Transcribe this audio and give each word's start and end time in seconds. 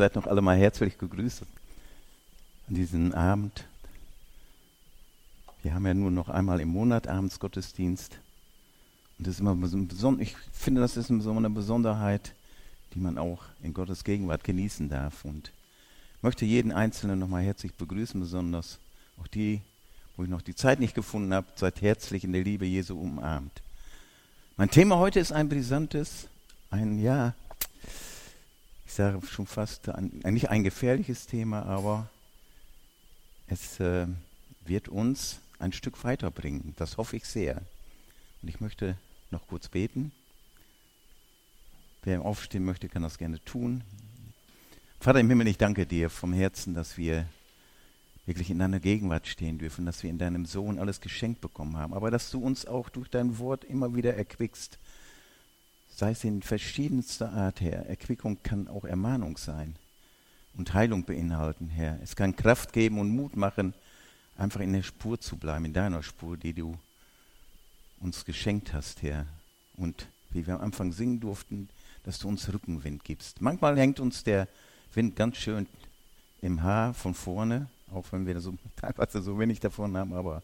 Seid 0.00 0.16
noch 0.16 0.26
alle 0.26 0.40
mal 0.40 0.56
herzlich 0.56 0.96
gegrüßt 0.96 1.42
an 2.68 2.74
diesem 2.74 3.12
Abend. 3.12 3.66
Wir 5.62 5.74
haben 5.74 5.84
ja 5.84 5.92
nur 5.92 6.10
noch 6.10 6.30
einmal 6.30 6.58
im 6.62 6.70
Monat 6.70 7.06
abends 7.06 7.38
Gottesdienst. 7.38 8.18
Und 9.18 9.26
das 9.26 9.34
ist 9.34 9.40
immer 9.40 9.54
beson 9.54 10.18
ich 10.18 10.36
finde, 10.54 10.80
das 10.80 10.96
ist 10.96 11.08
so 11.08 11.30
eine 11.32 11.50
Besonderheit, 11.50 12.32
die 12.94 12.98
man 12.98 13.18
auch 13.18 13.42
in 13.62 13.74
Gottes 13.74 14.02
Gegenwart 14.02 14.42
genießen 14.42 14.88
darf. 14.88 15.26
Und 15.26 15.52
möchte 16.22 16.46
jeden 16.46 16.72
Einzelnen 16.72 17.18
nochmal 17.18 17.42
herzlich 17.42 17.74
begrüßen, 17.74 18.18
besonders 18.18 18.78
auch 19.20 19.26
die, 19.26 19.60
wo 20.16 20.22
ich 20.22 20.30
noch 20.30 20.40
die 20.40 20.54
Zeit 20.54 20.80
nicht 20.80 20.94
gefunden 20.94 21.34
habe, 21.34 21.46
seid 21.56 21.82
herzlich 21.82 22.24
in 22.24 22.32
der 22.32 22.42
Liebe 22.42 22.64
Jesu 22.64 22.98
umarmt. 22.98 23.60
Mein 24.56 24.70
Thema 24.70 24.96
heute 24.96 25.20
ist 25.20 25.32
ein 25.32 25.50
brisantes, 25.50 26.28
ein, 26.70 27.02
ja, 27.02 27.34
ich 28.90 28.96
sage 28.96 29.24
schon 29.24 29.46
fast, 29.46 29.88
ein, 29.88 30.20
nicht 30.24 30.50
ein 30.50 30.64
gefährliches 30.64 31.28
Thema, 31.28 31.62
aber 31.62 32.10
es 33.46 33.78
äh, 33.78 34.08
wird 34.64 34.88
uns 34.88 35.38
ein 35.60 35.72
Stück 35.72 36.02
weiterbringen. 36.02 36.74
Das 36.76 36.96
hoffe 36.96 37.16
ich 37.16 37.24
sehr. 37.24 37.62
Und 38.42 38.48
ich 38.48 38.60
möchte 38.60 38.96
noch 39.30 39.46
kurz 39.46 39.68
beten. 39.68 40.10
Wer 42.02 42.22
aufstehen 42.22 42.64
möchte, 42.64 42.88
kann 42.88 43.04
das 43.04 43.16
gerne 43.16 43.38
tun. 43.44 43.84
Vater 44.98 45.20
im 45.20 45.28
Himmel, 45.28 45.46
ich 45.46 45.58
danke 45.58 45.86
dir 45.86 46.10
vom 46.10 46.32
Herzen, 46.32 46.74
dass 46.74 46.98
wir 46.98 47.26
wirklich 48.26 48.50
in 48.50 48.58
deiner 48.58 48.80
Gegenwart 48.80 49.28
stehen 49.28 49.58
dürfen, 49.58 49.86
dass 49.86 50.02
wir 50.02 50.10
in 50.10 50.18
deinem 50.18 50.46
Sohn 50.46 50.80
alles 50.80 51.00
geschenkt 51.00 51.40
bekommen 51.40 51.76
haben, 51.76 51.94
aber 51.94 52.10
dass 52.10 52.32
du 52.32 52.40
uns 52.40 52.66
auch 52.66 52.88
durch 52.88 53.08
dein 53.08 53.38
Wort 53.38 53.62
immer 53.62 53.94
wieder 53.94 54.16
erquickst, 54.16 54.80
sei 56.00 56.12
es 56.12 56.24
in 56.24 56.40
verschiedenster 56.40 57.30
Art, 57.30 57.60
Herr. 57.60 57.84
Erquickung 57.84 58.42
kann 58.42 58.68
auch 58.68 58.84
Ermahnung 58.84 59.36
sein 59.36 59.76
und 60.54 60.72
Heilung 60.72 61.04
beinhalten, 61.04 61.68
Herr. 61.68 61.98
Es 62.02 62.16
kann 62.16 62.34
Kraft 62.34 62.72
geben 62.72 62.98
und 62.98 63.10
Mut 63.10 63.36
machen, 63.36 63.74
einfach 64.38 64.60
in 64.60 64.72
der 64.72 64.82
Spur 64.82 65.20
zu 65.20 65.36
bleiben, 65.36 65.66
in 65.66 65.74
deiner 65.74 66.02
Spur, 66.02 66.38
die 66.38 66.54
du 66.54 66.74
uns 68.00 68.24
geschenkt 68.24 68.72
hast, 68.72 69.02
Herr. 69.02 69.26
Und 69.76 70.06
wie 70.30 70.46
wir 70.46 70.54
am 70.54 70.62
Anfang 70.62 70.90
singen 70.92 71.20
durften, 71.20 71.68
dass 72.04 72.18
du 72.18 72.28
uns 72.28 72.50
Rückenwind 72.50 73.04
gibst. 73.04 73.42
Manchmal 73.42 73.78
hängt 73.78 74.00
uns 74.00 74.24
der 74.24 74.48
Wind 74.94 75.16
ganz 75.16 75.36
schön 75.36 75.66
im 76.40 76.62
Haar 76.62 76.94
von 76.94 77.12
vorne, 77.12 77.68
auch 77.92 78.06
wenn 78.10 78.26
wir 78.26 78.40
so, 78.40 78.54
teilweise 78.76 79.20
so 79.20 79.38
wenig 79.38 79.60
davon 79.60 79.94
haben, 79.98 80.14
aber 80.14 80.42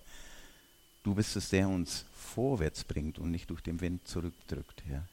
du 1.03 1.15
bist 1.15 1.35
es, 1.35 1.49
der 1.49 1.67
uns 1.67 2.05
vorwärts 2.15 2.85
bringt 2.85 3.19
und 3.19 3.31
nicht 3.31 3.49
durch 3.49 3.63
den 3.63 3.81
Wind 3.81 4.07
zurückdrückt, 4.07 4.83
Herr. 4.87 5.09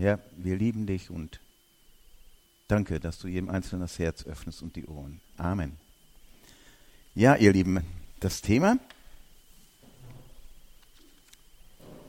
Ja, 0.00 0.18
wir 0.34 0.56
lieben 0.56 0.86
dich 0.86 1.10
und 1.10 1.40
danke, 2.68 3.00
dass 3.00 3.18
du 3.18 3.28
jedem 3.28 3.50
Einzelnen 3.50 3.82
das 3.82 3.98
Herz 3.98 4.24
öffnest 4.24 4.62
und 4.62 4.74
die 4.74 4.86
Ohren. 4.86 5.20
Amen. 5.36 5.76
Ja, 7.14 7.36
ihr 7.36 7.52
Lieben, 7.52 7.84
das 8.18 8.40
Thema 8.40 8.78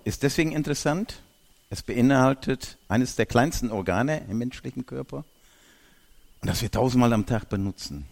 ist 0.06 0.24
deswegen 0.24 0.54
interessant. 0.54 1.22
Es 1.70 1.84
beinhaltet 1.84 2.78
eines 2.88 3.18
der 3.18 3.26
kleinsten 3.26 3.72
Organe 3.72 4.26
im 4.30 4.38
menschlichen 4.38 4.86
Körper 4.86 5.26
und 6.40 6.48
das 6.48 6.62
wir 6.62 6.72
tausendmal 6.72 7.12
am 7.12 7.26
Tag 7.26 7.50
benutzen. 7.50 8.06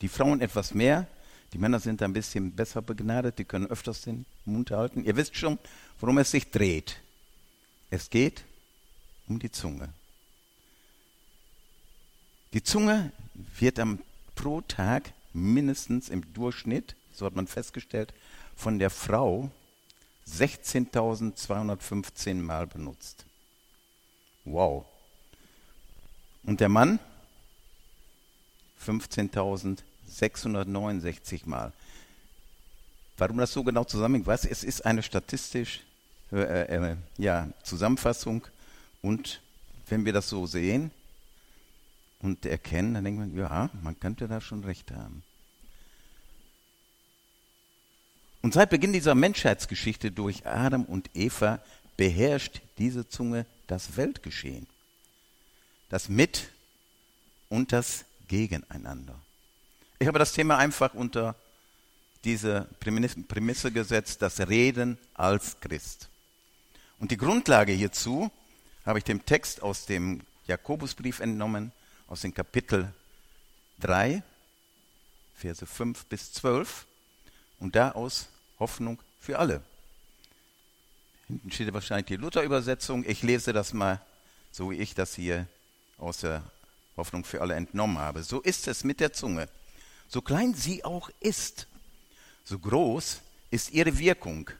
Die 0.00 0.08
Frauen 0.08 0.40
etwas 0.40 0.72
mehr, 0.72 1.06
die 1.52 1.58
Männer 1.58 1.80
sind 1.80 2.02
ein 2.02 2.14
bisschen 2.14 2.52
besser 2.52 2.80
begnadet, 2.80 3.38
die 3.38 3.44
können 3.44 3.66
öfters 3.66 4.00
den 4.00 4.24
Mund 4.46 4.70
halten. 4.70 5.04
Ihr 5.04 5.16
wisst 5.16 5.36
schon, 5.36 5.58
worum 5.98 6.16
es 6.16 6.30
sich 6.30 6.50
dreht. 6.50 7.02
Es 7.90 8.08
geht 8.08 8.44
um 9.30 9.38
die 9.38 9.50
Zunge. 9.50 9.88
Die 12.52 12.62
Zunge 12.62 13.10
wird 13.58 13.78
am, 13.78 14.00
pro 14.34 14.60
Tag 14.60 15.14
mindestens 15.32 16.08
im 16.08 16.34
Durchschnitt, 16.34 16.96
so 17.14 17.24
hat 17.24 17.36
man 17.36 17.46
festgestellt, 17.46 18.12
von 18.56 18.80
der 18.80 18.90
Frau 18.90 19.48
16.215 20.28 22.34
Mal 22.34 22.66
benutzt. 22.66 23.24
Wow. 24.44 24.84
Und 26.42 26.60
der 26.60 26.68
Mann 26.68 26.98
15.669 28.84 31.42
Mal. 31.44 31.72
Warum 33.16 33.38
das 33.38 33.52
so 33.52 33.62
genau 33.62 33.84
zusammenhängt, 33.84 34.26
weiß 34.26 34.46
es 34.46 34.64
ist 34.64 34.84
eine 34.84 35.04
statistische 35.04 35.78
äh, 36.32 36.62
äh, 36.62 36.96
ja, 37.18 37.48
Zusammenfassung 37.62 38.44
und 39.02 39.40
wenn 39.88 40.04
wir 40.04 40.12
das 40.12 40.28
so 40.28 40.46
sehen 40.46 40.90
und 42.20 42.46
erkennen, 42.46 42.94
dann 42.94 43.04
denkt 43.04 43.20
man, 43.20 43.36
ja, 43.36 43.70
man 43.82 43.98
könnte 43.98 44.28
da 44.28 44.40
schon 44.40 44.64
recht 44.64 44.90
haben. 44.90 45.22
Und 48.42 48.54
seit 48.54 48.70
Beginn 48.70 48.92
dieser 48.92 49.14
Menschheitsgeschichte 49.14 50.10
durch 50.10 50.46
Adam 50.46 50.84
und 50.84 51.10
Eva 51.14 51.60
beherrscht 51.96 52.62
diese 52.78 53.08
Zunge 53.08 53.44
das 53.66 53.96
Weltgeschehen. 53.96 54.66
Das 55.90 56.08
Mit 56.08 56.50
und 57.48 57.72
das 57.72 58.04
gegeneinander. 58.28 59.20
Ich 59.98 60.06
habe 60.06 60.18
das 60.18 60.32
Thema 60.32 60.56
einfach 60.56 60.94
unter 60.94 61.34
diese 62.24 62.68
Prämisse 62.80 63.72
gesetzt, 63.72 64.22
das 64.22 64.40
Reden 64.48 64.98
als 65.14 65.60
Christ. 65.60 66.08
Und 66.98 67.10
die 67.10 67.16
Grundlage 67.16 67.72
hierzu 67.72 68.30
habe 68.84 68.98
ich 68.98 69.04
dem 69.04 69.24
Text 69.24 69.62
aus 69.62 69.86
dem 69.86 70.22
Jakobusbrief 70.46 71.20
entnommen, 71.20 71.72
aus 72.08 72.22
dem 72.22 72.34
Kapitel 72.34 72.92
3, 73.80 74.22
Verse 75.34 75.64
5 75.64 76.06
bis 76.06 76.32
12 76.32 76.86
und 77.60 77.76
da 77.76 77.92
aus 77.92 78.28
Hoffnung 78.58 78.98
für 79.20 79.38
alle. 79.38 79.62
Hinten 81.28 81.50
steht 81.52 81.72
wahrscheinlich 81.72 82.06
die 82.06 82.16
Luther-Übersetzung. 82.16 83.04
Ich 83.06 83.22
lese 83.22 83.52
das 83.52 83.72
mal, 83.72 84.00
so 84.50 84.70
wie 84.70 84.76
ich 84.76 84.94
das 84.94 85.14
hier 85.14 85.46
aus 85.96 86.18
der 86.18 86.42
Hoffnung 86.96 87.24
für 87.24 87.40
alle 87.40 87.54
entnommen 87.54 87.98
habe. 87.98 88.22
So 88.22 88.40
ist 88.40 88.66
es 88.66 88.84
mit 88.84 89.00
der 89.00 89.12
Zunge. 89.12 89.48
So 90.08 90.22
klein 90.22 90.54
sie 90.54 90.84
auch 90.84 91.08
ist, 91.20 91.68
so 92.44 92.58
groß 92.58 93.20
ist 93.50 93.70
ihre 93.70 93.98
Wirkung. 93.98 94.50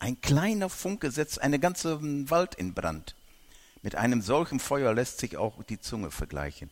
Ein 0.00 0.20
kleiner 0.20 0.68
Funke 0.68 1.10
setzt 1.10 1.40
einen 1.40 1.60
ganzen 1.60 2.28
Wald 2.30 2.56
in 2.56 2.74
Brand. 2.74 3.14
Mit 3.88 3.94
einem 3.94 4.20
solchen 4.20 4.60
Feuer 4.60 4.92
lässt 4.92 5.18
sich 5.18 5.38
auch 5.38 5.62
die 5.62 5.80
Zunge 5.80 6.10
vergleichen. 6.10 6.68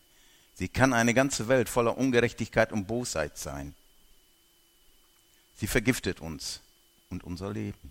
Sie 0.53 0.69
kann 0.69 0.93
eine 0.93 1.15
ganze 1.15 1.49
Welt 1.49 1.71
voller 1.71 1.97
Ungerechtigkeit 1.97 2.73
und 2.73 2.87
Bosheit 2.87 3.39
sein. 3.39 3.75
Sie 5.57 5.67
vergiftet 5.67 6.21
uns 6.21 6.61
und 7.09 7.25
unser 7.25 7.51
Leben. 7.51 7.91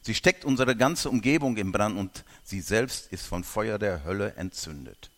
Sie 0.00 0.14
steckt 0.14 0.46
unsere 0.46 0.74
ganze 0.76 1.10
Umgebung 1.10 1.58
in 1.58 1.72
Brand 1.72 1.98
und 1.98 2.24
sie 2.42 2.62
selbst 2.62 3.12
ist 3.12 3.26
von 3.26 3.44
Feuer 3.44 3.78
der 3.78 4.04
Hölle 4.04 4.32
entzündet. 4.36 5.10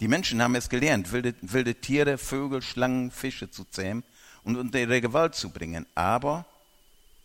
Die 0.00 0.08
Menschen 0.08 0.40
haben 0.40 0.54
es 0.54 0.70
gelernt, 0.70 1.12
wilde, 1.12 1.34
wilde 1.42 1.74
Tiere, 1.74 2.16
Vögel, 2.16 2.62
Schlangen, 2.62 3.10
Fische 3.10 3.50
zu 3.50 3.66
zähmen 3.66 4.02
und 4.44 4.56
unter 4.56 4.80
ihre 4.80 5.02
Gewalt 5.02 5.34
zu 5.34 5.50
bringen. 5.50 5.84
Aber 5.94 6.46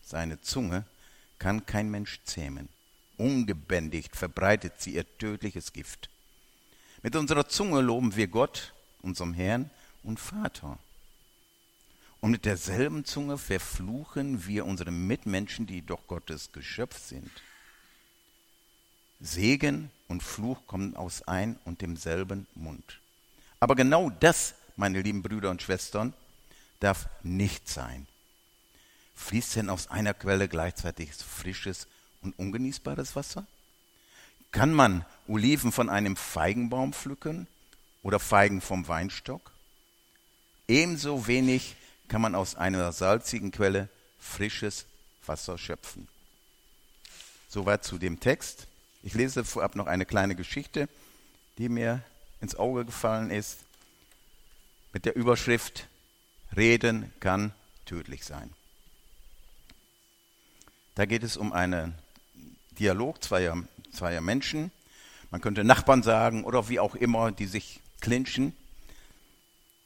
seine 0.04 0.42
Zunge 0.42 0.84
kann 1.38 1.66
kein 1.66 1.90
Mensch 1.90 2.20
zähmen. 2.26 2.68
Ungebändigt 3.20 4.16
verbreitet 4.16 4.76
sie 4.78 4.96
ihr 4.96 5.18
tödliches 5.18 5.74
Gift. 5.74 6.10
Mit 7.04 7.18
unserer 7.18 7.50
Zunge 7.50 7.82
loben 7.82 8.16
wir 8.16 8.28
Gott, 8.28 8.74
unserem 9.02 9.34
Herrn 9.34 9.70
und 10.04 10.22
Vater. 10.22 10.80
Und 12.22 12.32
mit 12.32 12.46
derselben 12.46 13.04
Zunge 13.04 13.38
verfluchen 13.38 14.48
wir 14.48 14.66
unsere 14.66 14.92
Mitmenschen, 14.92 15.68
die 15.68 15.82
doch 15.82 16.08
Gottes 16.08 16.54
Geschöpf 16.54 16.98
sind. 16.98 17.30
Segen 19.20 19.92
und 20.08 20.24
Fluch 20.24 20.66
kommen 20.66 20.96
aus 20.96 21.22
ein 21.24 21.60
und 21.66 21.82
demselben 21.82 22.48
Mund. 22.56 23.02
Aber 23.60 23.76
genau 23.76 24.10
das, 24.10 24.56
meine 24.78 25.02
lieben 25.02 25.24
Brüder 25.24 25.50
und 25.50 25.62
Schwestern, 25.62 26.14
darf 26.80 27.10
nicht 27.22 27.68
sein. 27.68 28.08
Fließt 29.16 29.58
denn 29.58 29.70
aus 29.70 29.88
einer 29.88 30.14
Quelle 30.14 30.48
gleichzeitig 30.48 31.14
frisches 31.14 31.86
und 32.22 32.38
ungenießbares 32.38 33.16
Wasser? 33.16 33.46
Kann 34.52 34.74
man 34.74 35.06
Oliven 35.28 35.72
von 35.72 35.90
einem 35.90 36.16
Feigenbaum 36.16 36.94
pflücken 36.94 37.48
oder 38.02 38.20
Feigen 38.20 38.62
vom 38.62 38.88
Weinstock? 38.88 39.52
Ebenso 40.68 41.28
wenig 41.28 41.76
kann 42.08 42.22
man 42.22 42.36
aus 42.36 42.56
einer 42.56 42.92
salzigen 42.92 43.52
Quelle 43.52 43.90
frisches 44.20 44.86
Wasser 45.26 45.58
schöpfen. 45.58 46.08
Soweit 47.48 47.84
zu 47.84 47.98
dem 47.98 48.20
Text. 48.20 48.68
Ich 49.02 49.14
lese 49.14 49.46
vorab 49.46 49.76
noch 49.76 49.88
eine 49.88 50.06
kleine 50.06 50.36
Geschichte, 50.36 50.90
die 51.58 51.70
mir 51.70 52.04
ins 52.42 52.56
Auge 52.56 52.86
gefallen 52.86 53.32
ist, 53.32 53.60
mit 54.94 55.06
der 55.06 55.16
Überschrift 55.16 55.88
Reden 56.56 57.14
kann 57.20 57.54
tödlich 57.86 58.26
sein. 58.26 58.54
Da 60.96 61.06
geht 61.06 61.24
es 61.24 61.38
um 61.38 61.54
einen 61.54 61.96
Dialog 62.80 63.24
zweier, 63.24 63.58
zweier 63.92 64.22
Menschen. 64.22 64.72
Man 65.32 65.42
könnte 65.42 65.64
Nachbarn 65.64 66.02
sagen 66.02 66.44
oder 66.44 66.70
wie 66.70 66.80
auch 66.80 66.96
immer, 66.96 67.32
die 67.32 67.46
sich 67.46 67.82
clinchen. 68.00 68.56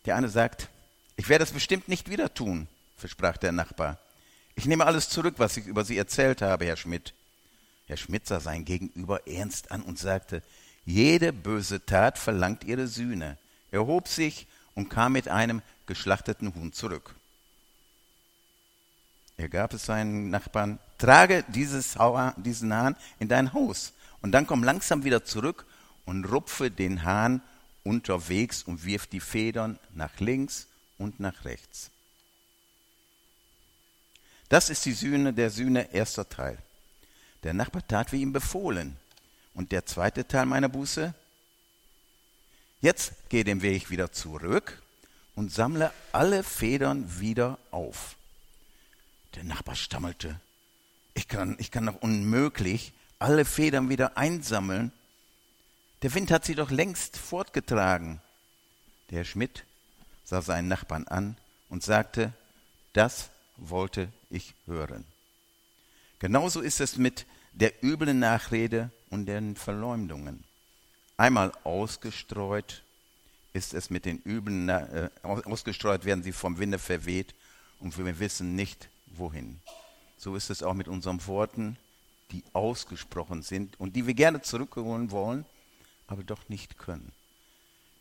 Der 0.06 0.16
eine 0.16 0.30
sagt, 0.30 0.70
ich 1.16 1.30
werde 1.30 1.44
es 1.44 1.52
bestimmt 1.52 1.88
nicht 1.88 2.10
wieder 2.10 2.34
tun, 2.34 2.68
versprach 2.98 3.38
der 3.38 3.52
Nachbar. 3.52 4.00
Ich 4.56 4.66
nehme 4.66 4.86
alles 4.86 5.10
zurück, 5.10 5.36
was 5.38 5.58
ich 5.58 5.66
über 5.66 5.84
Sie 5.84 5.98
erzählt 5.98 6.42
habe, 6.42 6.66
Herr 6.66 6.78
Schmidt. 6.78 7.14
Herr 7.88 7.98
Schmidt 7.98 8.28
sah 8.28 8.40
sein 8.40 8.66
Gegenüber 8.66 9.28
ernst 9.28 9.72
an 9.72 9.82
und 9.82 10.00
sagte, 10.00 10.44
jede 10.86 11.34
böse 11.34 11.86
Tat 11.86 12.18
verlangt 12.18 12.64
ihre 12.64 12.88
Sühne. 12.88 13.38
Er 13.72 13.86
hob 13.86 14.08
sich 14.08 14.48
und 14.76 14.90
kam 14.90 15.14
mit 15.14 15.28
einem 15.28 15.62
geschlachteten 15.86 16.54
Huhn 16.56 16.74
zurück. 16.74 17.16
Er 19.38 19.50
gab 19.50 19.74
es 19.74 19.86
seinen 19.86 20.30
Nachbarn, 20.30 20.80
trage 21.04 21.44
dieses, 21.50 21.98
diesen 22.38 22.74
Hahn 22.74 22.96
in 23.20 23.28
dein 23.28 23.52
Haus 23.52 23.92
und 24.22 24.32
dann 24.32 24.48
komm 24.48 24.64
langsam 24.64 25.04
wieder 25.04 25.26
zurück 25.26 25.66
und 26.06 26.24
rupfe 26.24 26.72
den 26.72 27.04
Hahn 27.04 27.42
unterwegs 27.84 28.64
und 28.64 28.86
wirf 28.86 29.08
die 29.08 29.20
Federn 29.20 29.78
nach 29.94 30.18
links 30.22 30.68
und 30.98 31.20
nach 31.20 31.44
rechts. 31.44 31.92
Das 34.48 34.70
ist 34.70 34.86
die 34.86 34.94
Sühne 34.94 35.34
der 35.34 35.50
Sühne, 35.50 35.94
erster 35.94 36.30
Teil. 36.30 36.58
Der 37.44 37.54
Nachbar 37.54 37.86
tat 37.86 38.14
wie 38.14 38.22
ihm 38.22 38.32
befohlen. 38.32 38.96
Und 39.54 39.74
der 39.74 39.86
zweite 39.86 40.26
Teil 40.26 40.46
meiner 40.46 40.70
Buße? 40.70 41.14
Jetzt 42.80 43.14
geh 43.28 43.44
den 43.44 43.62
Weg 43.62 43.90
wieder 43.90 44.14
zurück 44.14 44.82
und 45.36 45.52
sammle 45.52 45.92
alle 46.14 46.44
Federn 46.44 47.20
wieder 47.20 47.58
auf. 47.72 48.16
Der 49.36 49.44
Nachbar 49.44 49.76
stammelte. 49.76 50.40
Ich 51.14 51.28
kann, 51.28 51.56
ich 51.60 51.72
kann 51.72 51.86
doch 51.86 52.02
unmöglich 52.02 52.94
alle 53.20 53.46
Federn 53.46 53.90
wieder 53.90 54.18
einsammeln. 54.18 54.92
Der 56.02 56.14
Wind 56.14 56.32
hat 56.32 56.46
sie 56.46 56.56
doch 56.56 56.72
längst 56.72 57.18
fortgetragen. 57.18 58.22
Der 59.12 59.24
Schmidt 59.24 59.64
sah 60.24 60.42
seinen 60.42 60.68
Nachbarn 60.68 61.08
an 61.08 61.38
und 61.70 61.84
sagte, 61.84 62.34
das 62.94 63.30
wollte 63.58 64.10
ich 64.30 64.54
hören. 64.66 65.06
Genauso 66.20 66.62
ist 66.62 66.82
es 66.82 66.98
mit 66.98 67.26
der 67.54 67.84
üblen 67.84 68.20
Nachrede 68.20 68.92
und 69.10 69.26
den 69.26 69.56
Verleumdungen. 69.56 70.44
Einmal 71.18 71.52
ausgestreut 71.64 72.84
ist 73.54 73.74
es 73.74 73.90
mit 73.90 74.06
den 74.06 74.22
üblen, 74.26 74.68
äh, 74.68 75.10
ausgestreut 75.22 76.06
werden 76.06 76.24
sie 76.24 76.32
vom 76.32 76.58
Winde 76.58 76.80
verweht 76.80 77.36
und 77.80 77.98
wir 77.98 78.20
wissen 78.20 78.56
nicht 78.56 78.90
wohin. 79.06 79.60
So 80.24 80.38
ist 80.38 80.50
es 80.50 80.64
auch 80.64 80.74
mit 80.74 80.88
unseren 80.88 81.28
Worten, 81.28 81.76
die 82.32 82.46
ausgesprochen 82.54 83.42
sind 83.42 83.78
und 83.78 83.98
die 83.98 84.08
wir 84.08 84.14
gerne 84.14 84.42
zurückholen 84.42 85.12
wollen, 85.12 85.44
aber 86.08 86.24
doch 86.24 86.48
nicht 86.48 86.78
können. 86.78 87.12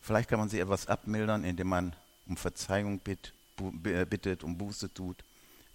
Vielleicht 0.00 0.28
kann 0.28 0.38
man 0.38 0.48
sie 0.48 0.60
etwas 0.60 0.86
abmildern, 0.86 1.42
indem 1.42 1.66
man 1.66 1.96
um 2.28 2.36
Verzeihung 2.36 3.00
bittet, 3.00 4.44
um 4.44 4.56
Buße 4.56 4.94
tut, 4.94 5.16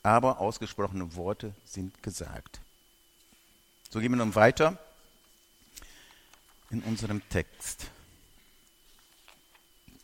aber 0.04 0.40
ausgesprochene 0.40 1.16
Worte 1.16 1.54
sind 1.66 2.02
gesagt. 2.02 2.62
So 3.90 4.00
gehen 4.00 4.14
wir 4.14 4.16
nun 4.16 4.34
weiter 4.34 4.80
in 6.70 6.82
unserem 6.84 7.28
Text. 7.28 7.88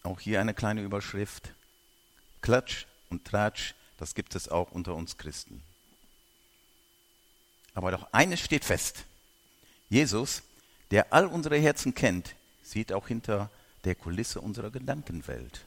Auch 0.03 0.19
hier 0.19 0.41
eine 0.41 0.53
kleine 0.53 0.81
Überschrift. 0.81 1.53
Klatsch 2.41 2.85
und 3.09 3.23
Tratsch, 3.23 3.75
das 3.97 4.13
gibt 4.13 4.35
es 4.35 4.49
auch 4.49 4.73
unter 4.73 4.93
uns 4.93 5.17
Christen. 5.17 5.63
Aber 7.73 7.91
doch 7.91 8.07
eines 8.11 8.39
steht 8.39 8.65
fest. 8.65 9.05
Jesus, 9.89 10.43
der 10.91 11.13
all 11.13 11.25
unsere 11.25 11.57
Herzen 11.57 11.93
kennt, 11.93 12.35
sieht 12.61 12.93
auch 12.93 13.07
hinter 13.07 13.49
der 13.83 13.95
Kulisse 13.95 14.41
unserer 14.41 14.71
Gedankenwelt. 14.71 15.65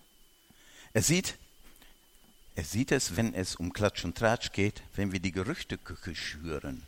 Er 0.93 1.03
sieht, 1.03 1.37
er 2.55 2.64
sieht 2.64 2.93
es, 2.93 3.17
wenn 3.17 3.35
es 3.35 3.56
um 3.56 3.73
Klatsch 3.73 4.05
und 4.05 4.17
Tratsch 4.17 4.53
geht, 4.53 4.82
wenn 4.94 5.12
wir 5.12 5.20
die 5.20 5.32
Gerüchteküche 5.32 6.14
schüren. 6.14 6.87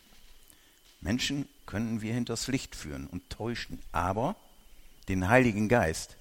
Menschen 1.01 1.49
können 1.67 2.01
wir 2.01 2.15
hinters 2.15 2.49
Licht 2.49 2.75
führen 2.75 3.07
und 3.07 3.29
täuschen, 3.31 3.81
aber 3.93 4.35
den 5.09 5.29
Heiligen 5.29 5.69
Geist, 5.69 6.17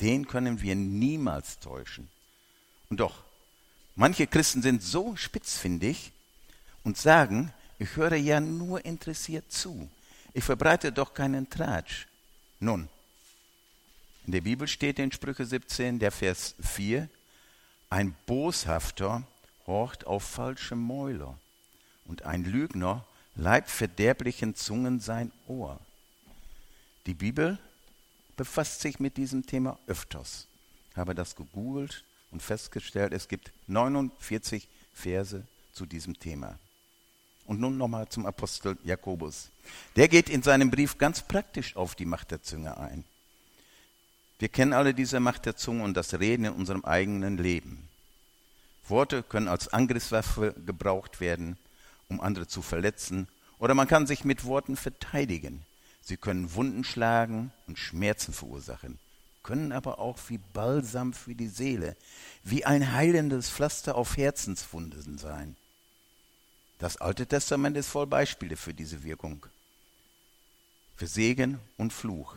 den 0.00 0.26
können 0.26 0.60
wir 0.60 0.74
niemals 0.74 1.60
täuschen. 1.60 2.08
Und 2.90 3.00
doch, 3.00 3.22
manche 3.94 4.26
Christen 4.26 4.62
sind 4.62 4.82
so 4.82 5.16
spitzfindig 5.16 6.12
und 6.82 6.98
sagen, 6.98 7.52
ich 7.82 7.96
höre 7.96 8.14
ja 8.14 8.40
nur 8.40 8.84
interessiert 8.84 9.50
zu. 9.50 9.90
Ich 10.32 10.44
verbreite 10.44 10.92
doch 10.92 11.12
keinen 11.12 11.50
Tratsch. 11.50 12.06
Nun, 12.60 12.88
in 14.24 14.32
der 14.32 14.40
Bibel 14.40 14.68
steht 14.68 15.00
in 15.00 15.10
Sprüche 15.10 15.44
17, 15.44 15.98
der 15.98 16.12
Vers 16.12 16.54
4, 16.60 17.08
ein 17.90 18.14
Boshafter 18.26 19.26
horcht 19.66 20.06
auf 20.06 20.22
falsche 20.22 20.76
Mäuler 20.76 21.36
und 22.04 22.22
ein 22.22 22.44
Lügner 22.44 23.04
leibt 23.34 23.68
verderblichen 23.68 24.54
Zungen 24.54 25.00
sein 25.00 25.32
Ohr. 25.48 25.80
Die 27.06 27.14
Bibel 27.14 27.58
befasst 28.36 28.80
sich 28.80 29.00
mit 29.00 29.16
diesem 29.16 29.44
Thema 29.44 29.76
öfters. 29.88 30.46
Ich 30.92 30.96
habe 30.96 31.16
das 31.16 31.34
gegoogelt 31.34 32.04
und 32.30 32.42
festgestellt, 32.42 33.12
es 33.12 33.26
gibt 33.26 33.52
49 33.66 34.68
Verse 34.94 35.44
zu 35.72 35.84
diesem 35.84 36.18
Thema. 36.18 36.58
Und 37.52 37.60
nun 37.60 37.76
nochmal 37.76 38.08
zum 38.08 38.24
Apostel 38.24 38.78
Jakobus. 38.82 39.50
Der 39.96 40.08
geht 40.08 40.30
in 40.30 40.42
seinem 40.42 40.70
Brief 40.70 40.96
ganz 40.96 41.20
praktisch 41.20 41.76
auf 41.76 41.94
die 41.94 42.06
Macht 42.06 42.30
der 42.30 42.40
Zunge 42.40 42.78
ein. 42.78 43.04
Wir 44.38 44.48
kennen 44.48 44.72
alle 44.72 44.94
diese 44.94 45.20
Macht 45.20 45.44
der 45.44 45.54
Zunge 45.54 45.84
und 45.84 45.94
das 45.94 46.18
Reden 46.18 46.46
in 46.46 46.54
unserem 46.54 46.82
eigenen 46.82 47.36
Leben. 47.36 47.88
Worte 48.88 49.22
können 49.22 49.48
als 49.48 49.68
Angriffswaffe 49.68 50.54
gebraucht 50.64 51.20
werden 51.20 51.58
um 52.08 52.20
andere 52.20 52.46
zu 52.46 52.62
verletzen, 52.62 53.28
oder 53.58 53.74
man 53.74 53.88
kann 53.88 54.06
sich 54.06 54.24
mit 54.24 54.44
Worten 54.44 54.76
verteidigen. 54.76 55.62
Sie 56.00 56.16
können 56.16 56.54
Wunden 56.54 56.84
schlagen 56.84 57.52
und 57.66 57.78
Schmerzen 57.78 58.32
verursachen, 58.32 58.98
können 59.42 59.72
aber 59.72 59.98
auch 59.98 60.18
wie 60.28 60.38
Balsam 60.38 61.12
für 61.12 61.34
die 61.34 61.48
Seele, 61.48 61.96
wie 62.42 62.64
ein 62.64 62.92
heilendes 62.92 63.50
Pflaster 63.50 63.94
auf 63.94 64.16
Herzenswunden 64.16 65.18
sein. 65.18 65.56
Das 66.82 66.96
Alte 66.96 67.28
Testament 67.28 67.76
ist 67.76 67.90
voll 67.90 68.08
Beispiele 68.08 68.56
für 68.56 68.74
diese 68.74 69.04
Wirkung. 69.04 69.46
Für 70.96 71.06
Segen 71.06 71.60
und 71.76 71.92
Fluch. 71.92 72.34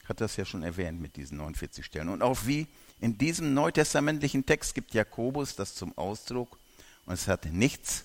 Ich 0.00 0.08
hatte 0.08 0.22
das 0.22 0.36
ja 0.36 0.44
schon 0.44 0.62
erwähnt 0.62 1.00
mit 1.00 1.16
diesen 1.16 1.38
49 1.38 1.84
Stellen. 1.84 2.08
Und 2.08 2.22
auch 2.22 2.46
wie 2.46 2.68
in 3.00 3.18
diesem 3.18 3.52
neutestamentlichen 3.52 4.46
Text 4.46 4.76
gibt 4.76 4.94
Jakobus 4.94 5.56
das 5.56 5.74
zum 5.74 5.98
Ausdruck. 5.98 6.56
Und 7.04 7.14
es 7.14 7.26
hat 7.26 7.46
nichts 7.46 8.04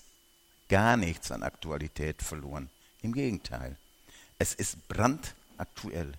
gar 0.68 0.96
nichts 0.96 1.30
an 1.30 1.44
Aktualität 1.44 2.20
verloren. 2.20 2.68
Im 3.02 3.12
Gegenteil, 3.12 3.76
es 4.40 4.54
ist 4.54 4.88
brandaktuell. 4.88 6.14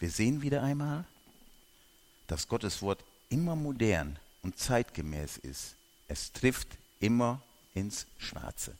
Wir 0.00 0.10
sehen 0.10 0.42
wieder 0.42 0.64
einmal, 0.64 1.04
dass 2.26 2.48
Gottes 2.48 2.82
Wort 2.82 3.04
immer 3.28 3.54
modern 3.54 4.18
und 4.42 4.58
zeitgemäß 4.58 5.36
ist. 5.36 5.76
Es 6.08 6.32
trifft 6.32 6.66
immer 6.98 7.40
ins 7.76 8.06
Schwarze. 8.18 8.74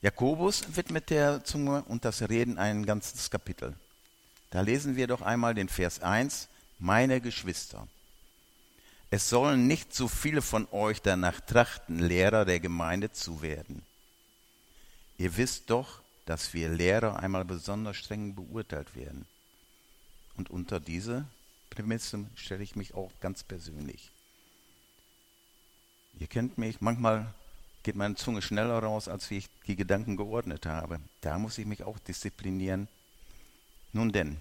Jakobus 0.00 0.64
widmet 0.74 1.10
der 1.10 1.44
Zunge 1.44 1.84
und 1.84 2.04
das 2.04 2.28
Reden 2.28 2.58
ein 2.58 2.84
ganzes 2.84 3.30
Kapitel. 3.30 3.76
Da 4.50 4.62
lesen 4.62 4.96
wir 4.96 5.06
doch 5.06 5.22
einmal 5.22 5.54
den 5.54 5.68
Vers 5.68 6.00
1, 6.00 6.48
meine 6.78 7.20
Geschwister. 7.20 7.86
Es 9.10 9.28
sollen 9.28 9.66
nicht 9.66 9.94
so 9.94 10.08
viele 10.08 10.42
von 10.42 10.66
euch 10.72 11.02
danach 11.02 11.40
trachten, 11.40 11.98
Lehrer 11.98 12.44
der 12.44 12.60
Gemeinde 12.60 13.12
zu 13.12 13.42
werden. 13.42 13.82
Ihr 15.18 15.36
wisst 15.36 15.70
doch, 15.70 16.00
dass 16.24 16.54
wir 16.54 16.68
Lehrer 16.70 17.20
einmal 17.20 17.44
besonders 17.44 17.96
streng 17.96 18.34
beurteilt 18.34 18.96
werden. 18.96 19.26
Und 20.36 20.50
unter 20.50 20.80
diese 20.80 21.26
Prämisse 21.70 22.24
stelle 22.34 22.62
ich 22.62 22.74
mich 22.74 22.94
auch 22.94 23.12
ganz 23.20 23.42
persönlich. 23.42 24.10
Ihr 26.18 26.26
kennt 26.26 26.58
mich, 26.58 26.80
manchmal 26.80 27.32
geht 27.82 27.96
meine 27.96 28.14
Zunge 28.14 28.42
schneller 28.42 28.78
raus, 28.78 29.08
als 29.08 29.30
wie 29.30 29.38
ich 29.38 29.48
die 29.66 29.76
Gedanken 29.76 30.16
geordnet 30.16 30.66
habe. 30.66 31.00
Da 31.20 31.38
muss 31.38 31.58
ich 31.58 31.66
mich 31.66 31.82
auch 31.82 31.98
disziplinieren. 31.98 32.88
Nun 33.92 34.12
denn, 34.12 34.36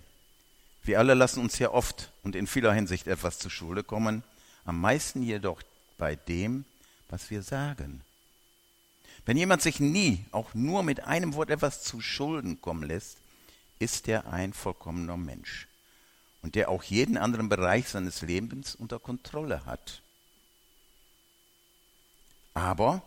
wir 0.83 0.99
alle 0.99 1.13
lassen 1.13 1.41
uns 1.41 1.59
ja 1.59 1.71
oft 1.71 2.11
und 2.23 2.35
in 2.35 2.47
vieler 2.47 2.73
Hinsicht 2.73 3.07
etwas 3.07 3.39
zur 3.39 3.51
Schule 3.51 3.83
kommen, 3.83 4.23
am 4.65 4.79
meisten 4.79 5.23
jedoch 5.23 5.61
bei 5.97 6.15
dem, 6.15 6.65
was 7.09 7.29
wir 7.29 7.43
sagen. 7.43 8.01
Wenn 9.25 9.37
jemand 9.37 9.61
sich 9.61 9.79
nie, 9.79 10.25
auch 10.31 10.53
nur 10.53 10.83
mit 10.83 11.01
einem 11.01 11.35
Wort 11.35 11.49
etwas 11.49 11.83
zu 11.83 12.01
Schulden 12.01 12.61
kommen 12.61 12.83
lässt, 12.83 13.17
ist 13.77 14.07
er 14.07 14.31
ein 14.31 14.53
vollkommener 14.53 15.17
Mensch 15.17 15.67
und 16.41 16.55
der 16.55 16.69
auch 16.69 16.83
jeden 16.83 17.17
anderen 17.17 17.49
Bereich 17.49 17.87
seines 17.89 18.21
Lebens 18.21 18.75
unter 18.75 18.99
Kontrolle 18.99 19.65
hat. 19.65 20.01
Aber 22.53 23.01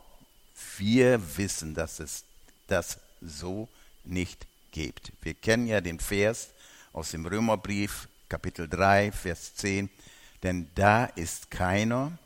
wir 0.78 1.36
wissen, 1.36 1.74
dass 1.74 2.00
es 2.00 2.24
das 2.66 2.98
so 3.20 3.68
nicht 4.04 4.46
gebt. 4.70 5.12
Wir 5.22 5.34
kennen 5.34 5.66
ja 5.66 5.80
den 5.80 6.00
Vers 6.00 6.50
aus 6.92 7.10
dem 7.10 7.26
Römerbrief, 7.26 8.08
Kapitel 8.28 8.68
3, 8.68 9.12
Vers 9.12 9.54
10. 9.56 9.90
Denn 10.42 10.70
da 10.74 11.06
ist 11.06 11.50
keiner, 11.50 12.16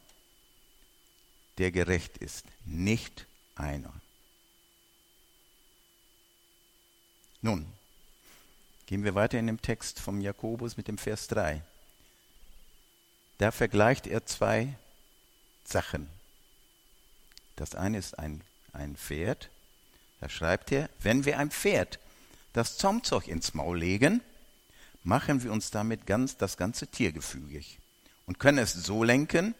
der 1.58 1.70
gerecht 1.70 2.18
ist. 2.18 2.44
Nicht 2.64 3.26
einer. 3.54 3.92
Nun, 7.40 7.66
gehen 8.86 9.04
wir 9.04 9.14
weiter 9.14 9.38
in 9.38 9.46
dem 9.46 9.62
Text 9.62 10.00
vom 10.00 10.20
Jakobus 10.20 10.76
mit 10.76 10.88
dem 10.88 10.98
Vers 10.98 11.28
3. 11.28 11.62
Da 13.38 13.52
vergleicht 13.52 14.06
er 14.06 14.26
zwei 14.26 14.74
Sachen. 15.64 16.08
Das 17.58 17.74
eine 17.74 17.98
ist 17.98 18.18
ein, 18.18 18.42
ein 18.72 18.96
Pferd. 18.96 19.50
Da 20.20 20.28
schreibt 20.28 20.70
er, 20.70 20.88
wenn 21.00 21.24
wir 21.24 21.38
ein 21.38 21.50
Pferd 21.50 21.98
das 22.52 22.78
Zaumzeug 22.78 23.26
ins 23.26 23.52
Maul 23.52 23.78
legen, 23.78 24.20
machen 25.02 25.42
wir 25.42 25.52
uns 25.52 25.70
damit 25.70 26.06
ganz 26.06 26.36
das 26.36 26.56
ganze 26.56 26.86
Tier 26.86 27.12
gefügig 27.12 27.78
und 28.26 28.38
können 28.38 28.58
es 28.58 28.72
so 28.72 29.02
lenken, 29.02 29.54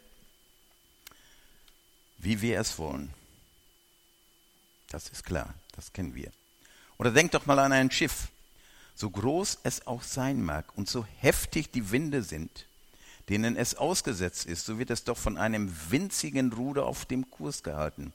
wie 2.19 2.41
wir 2.41 2.61
es 2.61 2.79
wollen. 2.79 3.13
Das 4.91 5.09
ist 5.09 5.25
klar, 5.25 5.53
das 5.73 5.93
kennen 5.93 6.15
wir. 6.15 6.31
Oder 6.99 7.11
denkt 7.11 7.35
doch 7.35 7.47
mal 7.47 7.59
an 7.59 7.73
ein 7.73 7.91
Schiff. 7.91 8.29
So 8.95 9.11
groß 9.11 9.59
es 9.65 9.87
auch 9.87 10.03
sein 10.03 10.43
mag 10.43 10.67
und 10.77 10.89
so 10.89 11.05
heftig 11.19 11.71
die 11.73 11.91
Winde 11.91 12.23
sind, 12.23 12.67
denen 13.29 13.57
es 13.57 13.75
ausgesetzt 13.75 14.47
ist, 14.47 14.65
so 14.65 14.79
wird 14.79 14.91
es 14.91 15.05
doch 15.05 15.19
von 15.19 15.37
einem 15.37 15.73
winzigen 15.91 16.53
Ruder 16.53 16.87
auf 16.87 17.05
dem 17.05 17.31
Kurs 17.31 17.63
gehalten. 17.63 18.13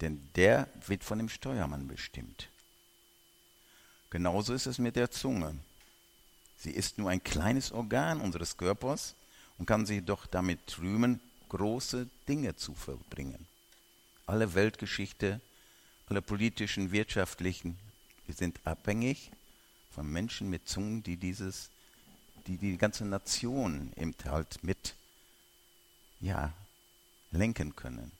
Denn 0.00 0.20
der 0.36 0.68
wird 0.86 1.04
von 1.04 1.18
dem 1.18 1.28
Steuermann 1.28 1.88
bestimmt. 1.88 2.48
Genauso 4.10 4.54
ist 4.54 4.66
es 4.66 4.78
mit 4.78 4.96
der 4.96 5.10
Zunge. 5.10 5.56
Sie 6.56 6.70
ist 6.70 6.98
nur 6.98 7.10
ein 7.10 7.22
kleines 7.22 7.72
Organ 7.72 8.20
unseres 8.20 8.56
Körpers 8.56 9.14
und 9.58 9.66
kann 9.66 9.86
sich 9.86 10.04
doch 10.04 10.26
damit 10.26 10.78
rühmen, 10.78 11.20
große 11.48 12.08
Dinge 12.28 12.56
zu 12.56 12.74
verbringen. 12.74 13.46
Alle 14.26 14.54
Weltgeschichte, 14.54 15.40
alle 16.06 16.22
politischen, 16.22 16.92
wirtschaftlichen, 16.92 17.76
wir 18.26 18.34
sind 18.34 18.58
abhängig 18.64 19.30
von 19.90 20.10
Menschen 20.10 20.48
mit 20.48 20.68
Zungen, 20.68 21.02
die 21.02 21.16
dieses, 21.16 21.70
die 22.46 22.56
die 22.56 22.76
ganze 22.76 23.04
Nation 23.04 23.92
eben 23.96 24.14
halt 24.26 24.62
mit, 24.62 24.94
ja, 26.20 26.52
lenken 27.30 27.74
können. 27.76 28.12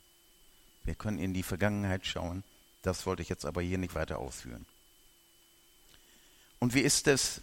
Wir 0.84 0.94
können 0.94 1.18
in 1.18 1.34
die 1.34 1.42
Vergangenheit 1.42 2.06
schauen. 2.06 2.44
Das 2.82 3.06
wollte 3.06 3.22
ich 3.22 3.28
jetzt 3.28 3.46
aber 3.46 3.62
hier 3.62 3.78
nicht 3.78 3.94
weiter 3.94 4.18
ausführen. 4.18 4.66
Und 6.58 6.74
wie 6.74 6.80
ist 6.80 7.08
es? 7.08 7.40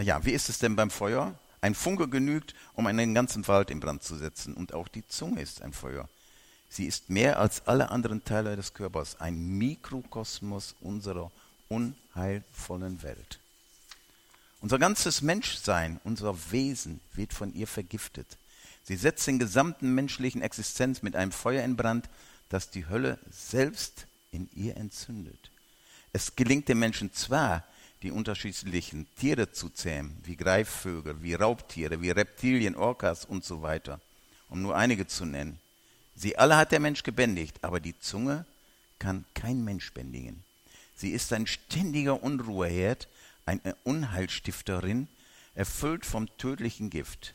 Ja, 0.00 0.24
wie 0.24 0.32
ist 0.32 0.48
es 0.48 0.58
denn 0.58 0.76
beim 0.76 0.90
Feuer? 0.90 1.38
Ein 1.60 1.74
Funke 1.74 2.08
genügt, 2.08 2.54
um 2.74 2.86
einen 2.86 3.14
ganzen 3.14 3.46
Wald 3.48 3.70
in 3.70 3.80
Brand 3.80 4.02
zu 4.02 4.16
setzen. 4.16 4.54
Und 4.54 4.74
auch 4.74 4.88
die 4.88 5.06
Zunge 5.06 5.40
ist 5.40 5.62
ein 5.62 5.72
Feuer. 5.72 6.08
Sie 6.68 6.86
ist 6.86 7.08
mehr 7.08 7.38
als 7.38 7.66
alle 7.66 7.90
anderen 7.90 8.24
Teile 8.24 8.56
des 8.56 8.74
Körpers 8.74 9.20
ein 9.20 9.58
Mikrokosmos 9.58 10.74
unserer 10.80 11.30
unheilvollen 11.68 13.02
Welt. 13.02 13.38
Unser 14.64 14.78
ganzes 14.78 15.20
Menschsein, 15.20 16.00
unser 16.04 16.34
Wesen 16.50 17.00
wird 17.12 17.34
von 17.34 17.52
ihr 17.52 17.66
vergiftet. 17.66 18.38
Sie 18.82 18.96
setzt 18.96 19.26
den 19.26 19.38
gesamten 19.38 19.94
menschlichen 19.94 20.40
Existenz 20.40 21.02
mit 21.02 21.16
einem 21.16 21.32
Feuer 21.32 21.62
in 21.62 21.76
Brand, 21.76 22.08
das 22.48 22.70
die 22.70 22.88
Hölle 22.88 23.18
selbst 23.30 24.06
in 24.32 24.48
ihr 24.56 24.78
entzündet. 24.78 25.50
Es 26.14 26.34
gelingt 26.34 26.70
dem 26.70 26.78
Menschen 26.78 27.12
zwar, 27.12 27.62
die 28.00 28.10
unterschiedlichen 28.10 29.06
Tiere 29.20 29.52
zu 29.52 29.68
zähmen, 29.68 30.16
wie 30.24 30.34
Greifvögel, 30.34 31.22
wie 31.22 31.34
Raubtiere, 31.34 32.00
wie 32.00 32.10
Reptilien, 32.10 32.74
Orcas 32.74 33.26
und 33.26 33.44
so 33.44 33.60
weiter, 33.60 34.00
um 34.48 34.62
nur 34.62 34.74
einige 34.74 35.06
zu 35.06 35.26
nennen. 35.26 35.60
Sie 36.16 36.38
alle 36.38 36.56
hat 36.56 36.72
der 36.72 36.80
Mensch 36.80 37.02
gebändigt, 37.02 37.58
aber 37.60 37.80
die 37.80 38.00
Zunge 38.00 38.46
kann 38.98 39.26
kein 39.34 39.62
Mensch 39.62 39.92
bändigen. 39.92 40.42
Sie 40.96 41.10
ist 41.10 41.34
ein 41.34 41.46
ständiger 41.46 42.22
Unruheherd, 42.22 43.08
eine 43.46 43.74
Unheilstifterin, 43.84 45.08
erfüllt 45.54 46.04
vom 46.06 46.26
tödlichen 46.38 46.90
Gift. 46.90 47.34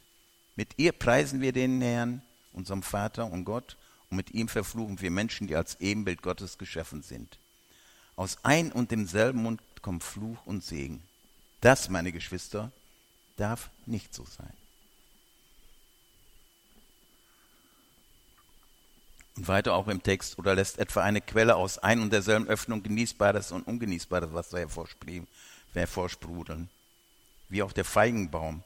Mit 0.56 0.78
ihr 0.78 0.92
preisen 0.92 1.42
wir 1.42 1.54
den 1.54 1.82
Herrn, 1.82 2.22
unserem 2.54 2.84
Vater 2.84 3.26
und 3.32 3.46
Gott, 3.46 3.78
und 4.10 4.18
mit 4.18 4.32
ihm 4.32 4.48
verfluchen 4.48 5.00
wir 5.02 5.12
Menschen, 5.12 5.48
die 5.48 5.56
als 5.56 5.80
Ebenbild 5.80 6.22
Gottes 6.22 6.58
geschaffen 6.58 7.04
sind. 7.04 7.38
Aus 8.16 8.38
ein 8.44 8.72
und 8.72 8.92
demselben 8.92 9.44
Mund 9.44 9.62
kommt 9.82 10.04
Fluch 10.04 10.46
und 10.46 10.64
Segen. 10.64 11.02
Das, 11.62 11.90
meine 11.90 12.12
Geschwister, 12.12 12.72
darf 13.38 13.70
nicht 13.86 14.14
so 14.14 14.26
sein. 14.26 14.52
Und 19.38 19.48
weiter 19.48 19.74
auch 19.74 19.88
im 19.88 20.04
Text, 20.04 20.38
oder 20.38 20.56
lässt 20.56 20.80
etwa 20.80 21.02
eine 21.02 21.22
Quelle 21.22 21.56
aus 21.56 21.78
ein 21.78 22.02
und 22.02 22.12
derselben 22.12 22.48
Öffnung 22.48 22.84
genießbares 22.84 23.54
und 23.54 23.66
ungenießbares 23.68 24.34
Wasser 24.34 24.60
hervorsprudeln, 25.74 26.70
wie 27.50 27.64
auch 27.64 27.72
der 27.72 27.86
Feigenbaum 27.86 28.64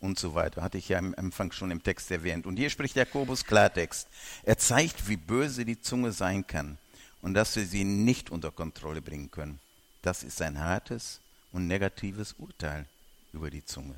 und 0.00 0.18
so 0.18 0.34
weiter. 0.34 0.62
Hatte 0.62 0.78
ich 0.78 0.88
ja 0.88 0.98
im 0.98 1.14
Anfang 1.16 1.52
schon 1.52 1.70
im 1.70 1.82
Text 1.82 2.10
erwähnt. 2.10 2.46
Und 2.46 2.56
hier 2.56 2.70
spricht 2.70 2.96
Jakobus 2.96 3.44
Klartext. 3.44 4.08
Er 4.42 4.58
zeigt, 4.58 5.08
wie 5.08 5.16
böse 5.16 5.64
die 5.64 5.80
Zunge 5.80 6.12
sein 6.12 6.46
kann 6.46 6.78
und 7.22 7.34
dass 7.34 7.56
wir 7.56 7.64
sie 7.64 7.84
nicht 7.84 8.30
unter 8.30 8.50
Kontrolle 8.50 9.00
bringen 9.00 9.30
können. 9.30 9.60
Das 10.02 10.22
ist 10.24 10.42
ein 10.42 10.58
hartes 10.58 11.20
und 11.52 11.68
negatives 11.68 12.34
Urteil 12.34 12.86
über 13.32 13.50
die 13.50 13.64
Zunge. 13.64 13.94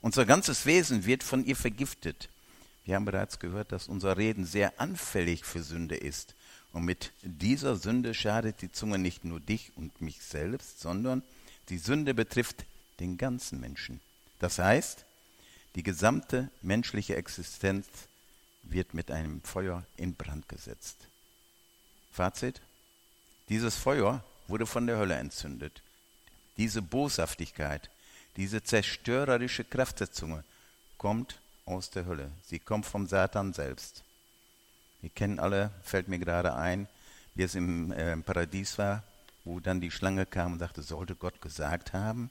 Unser 0.00 0.24
ganzes 0.24 0.66
Wesen 0.66 1.04
wird 1.04 1.22
von 1.22 1.44
ihr 1.44 1.54
vergiftet. 1.54 2.28
Wir 2.84 2.96
haben 2.96 3.04
bereits 3.04 3.38
gehört, 3.38 3.70
dass 3.70 3.86
unser 3.86 4.16
Reden 4.16 4.44
sehr 4.44 4.80
anfällig 4.80 5.44
für 5.44 5.62
Sünde 5.62 5.96
ist. 5.96 6.34
Und 6.72 6.84
mit 6.84 7.12
dieser 7.22 7.76
Sünde 7.76 8.14
schadet 8.14 8.62
die 8.62 8.72
Zunge 8.72 8.98
nicht 8.98 9.24
nur 9.24 9.40
dich 9.40 9.72
und 9.76 10.00
mich 10.00 10.22
selbst, 10.22 10.80
sondern 10.80 11.22
die 11.68 11.78
Sünde 11.78 12.14
betrifft 12.14 12.64
den 12.98 13.18
ganzen 13.18 13.60
Menschen. 13.60 14.00
Das 14.38 14.58
heißt, 14.58 15.04
die 15.74 15.82
gesamte 15.82 16.50
menschliche 16.62 17.16
Existenz 17.16 17.86
wird 18.62 18.94
mit 18.94 19.10
einem 19.10 19.42
Feuer 19.42 19.84
in 19.96 20.14
Brand 20.14 20.48
gesetzt. 20.48 20.96
Fazit, 22.12 22.60
dieses 23.48 23.76
Feuer 23.76 24.24
wurde 24.48 24.66
von 24.66 24.86
der 24.86 24.98
Hölle 24.98 25.14
entzündet. 25.14 25.82
Diese 26.56 26.82
Boshaftigkeit, 26.82 27.90
diese 28.36 28.62
zerstörerische 28.62 29.64
Kraft 29.64 30.00
der 30.00 30.12
Zunge 30.12 30.44
kommt 30.98 31.40
aus 31.64 31.90
der 31.90 32.06
Hölle. 32.06 32.30
Sie 32.44 32.58
kommt 32.58 32.86
vom 32.86 33.06
Satan 33.06 33.52
selbst. 33.52 34.04
Wir 35.02 35.10
kennen 35.10 35.38
alle, 35.38 35.72
fällt 35.82 36.08
mir 36.08 36.18
gerade 36.18 36.54
ein, 36.54 36.88
wie 37.34 37.42
es 37.42 37.54
im 37.54 37.92
äh, 37.92 38.16
Paradies 38.18 38.78
war, 38.78 39.02
wo 39.44 39.60
dann 39.60 39.80
die 39.80 39.90
Schlange 39.90 40.26
kam 40.26 40.54
und 40.54 40.58
sagte, 40.60 40.82
sollte 40.82 41.16
Gott 41.16 41.40
gesagt 41.40 41.92
haben? 41.92 42.30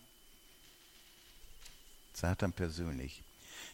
Satan 2.13 2.54
persönlich. 2.54 3.24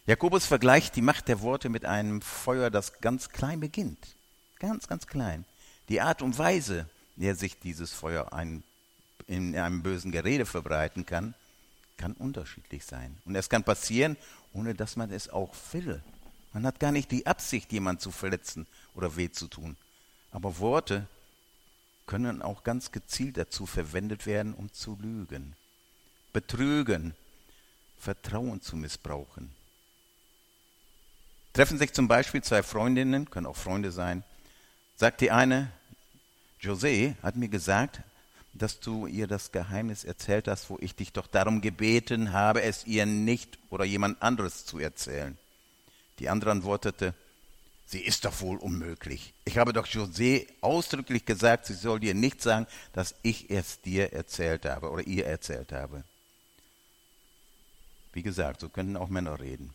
Jakobus 0.08 0.46
vergleicht 0.46 0.96
die 0.96 1.02
Macht 1.02 1.28
der 1.28 1.42
Worte 1.42 1.70
mit 1.70 1.86
einem 1.86 2.22
Feuer, 2.22 2.70
das 2.70 3.00
ganz 3.00 3.30
klein 3.30 3.60
beginnt. 3.60 4.16
Ganz, 4.60 4.88
ganz 4.88 5.06
klein. 5.06 5.46
Die 5.90 6.02
Art 6.02 6.22
und 6.22 6.38
Weise, 6.38 6.90
der 7.18 7.36
sich 7.36 7.60
dieses 7.60 7.94
Feuer 7.94 8.34
ein, 8.34 8.64
in 9.28 9.56
einem 9.56 9.84
bösen 9.84 10.12
Gerede 10.12 10.46
verbreiten 10.46 11.06
kann, 11.06 11.36
kann 11.98 12.14
unterschiedlich 12.14 12.86
sein. 12.86 13.18
Und 13.26 13.36
es 13.36 13.50
kann 13.50 13.64
passieren, 13.64 14.18
ohne 14.54 14.74
dass 14.74 14.96
man 14.96 15.12
es 15.12 15.30
auch 15.30 15.54
will. 15.72 16.02
Man 16.54 16.66
hat 16.66 16.80
gar 16.80 16.92
nicht 16.92 17.12
die 17.12 17.26
Absicht, 17.26 17.72
jemanden 17.72 18.02
zu 18.02 18.12
verletzen 18.12 18.68
oder 18.96 19.16
weh 19.16 19.30
zu 19.32 19.48
tun. 19.48 19.78
Aber 20.32 20.60
Worte 20.60 21.08
können 22.06 22.42
auch 22.42 22.64
ganz 22.64 22.92
gezielt 22.92 23.38
dazu 23.38 23.66
verwendet 23.66 24.26
werden, 24.26 24.54
um 24.54 24.72
zu 24.74 24.98
lügen, 25.02 25.56
betrügen, 26.34 27.14
Vertrauen 28.00 28.62
zu 28.62 28.76
missbrauchen. 28.76 29.52
Treffen 31.54 31.78
sich 31.78 31.94
zum 31.94 32.08
Beispiel 32.08 32.44
zwei 32.44 32.64
Freundinnen, 32.64 33.30
können 33.30 33.48
auch 33.48 33.56
Freunde 33.56 33.92
sein, 33.92 34.24
sagt 34.96 35.22
die 35.22 35.32
eine, 35.32 35.72
José 36.62 37.16
hat 37.22 37.36
mir 37.36 37.50
gesagt, 37.50 38.02
dass 38.54 38.80
du 38.80 39.08
ihr 39.08 39.28
das 39.28 39.52
Geheimnis 39.52 40.04
erzählt 40.04 40.48
hast, 40.48 40.70
wo 40.70 40.78
ich 40.82 40.96
dich 40.96 41.14
doch 41.14 41.28
darum 41.28 41.62
gebeten 41.62 42.32
habe, 42.32 42.62
es 42.62 42.86
ihr 42.86 43.06
nicht 43.06 43.58
oder 43.70 43.86
jemand 43.86 44.22
anderes 44.22 44.66
zu 44.66 44.80
erzählen. 44.80 45.38
Die 46.20 46.30
andere 46.30 46.52
antwortete, 46.52 47.14
sie 47.86 48.02
ist 48.02 48.26
doch 48.26 48.42
wohl 48.42 48.58
unmöglich. 48.58 49.34
Ich 49.46 49.58
habe 49.58 49.74
doch 49.74 49.86
José 49.86 50.48
ausdrücklich 50.62 51.26
gesagt, 51.26 51.66
sie 51.68 51.74
soll 51.74 52.00
dir 52.00 52.14
nicht 52.14 52.42
sagen, 52.42 52.68
dass 52.94 53.16
ich 53.22 53.50
es 53.50 53.82
dir 53.82 54.14
erzählt 54.14 54.66
habe 54.66 54.90
oder 54.90 55.06
ihr 55.06 55.26
erzählt 55.26 55.72
habe. 55.72 56.04
Wie 58.14 58.24
gesagt, 58.24 58.62
so 58.62 58.70
können 58.70 58.98
auch 58.98 59.10
Männer 59.10 59.40
reden. 59.40 59.74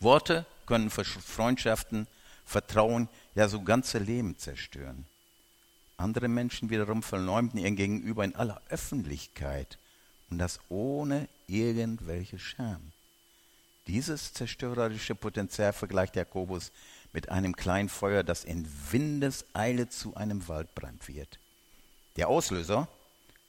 Worte 0.00 0.46
können 0.66 0.90
Freundschaften, 0.90 2.06
Vertrauen, 2.44 3.08
ja 3.34 3.48
so 3.48 3.62
ganze 3.62 3.98
Leben 3.98 4.36
zerstören. 4.36 5.06
Andere 5.96 6.28
Menschen 6.28 6.70
wiederum 6.70 7.02
verleumden 7.02 7.60
ihr 7.60 7.70
Gegenüber 7.70 8.24
in 8.24 8.34
aller 8.34 8.60
Öffentlichkeit 8.68 9.78
und 10.28 10.38
das 10.38 10.58
ohne 10.68 11.28
irgendwelche 11.46 12.38
Scham. 12.38 12.92
Dieses 13.86 14.32
zerstörerische 14.32 15.14
Potenzial 15.14 15.72
vergleicht 15.72 16.16
Jakobus 16.16 16.72
mit 17.12 17.28
einem 17.28 17.54
kleinen 17.54 17.88
Feuer, 17.88 18.22
das 18.22 18.44
in 18.44 18.66
Windeseile 18.90 19.88
zu 19.88 20.14
einem 20.14 20.48
Waldbrand 20.48 21.06
wird. 21.06 21.38
Der 22.16 22.28
Auslöser 22.28 22.88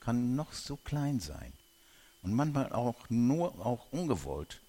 kann 0.00 0.36
noch 0.36 0.52
so 0.52 0.76
klein 0.76 1.20
sein 1.20 1.52
und 2.22 2.34
manchmal 2.34 2.72
auch 2.72 2.96
nur 3.08 3.64
auch 3.64 3.86
ungewollt, 3.92 4.60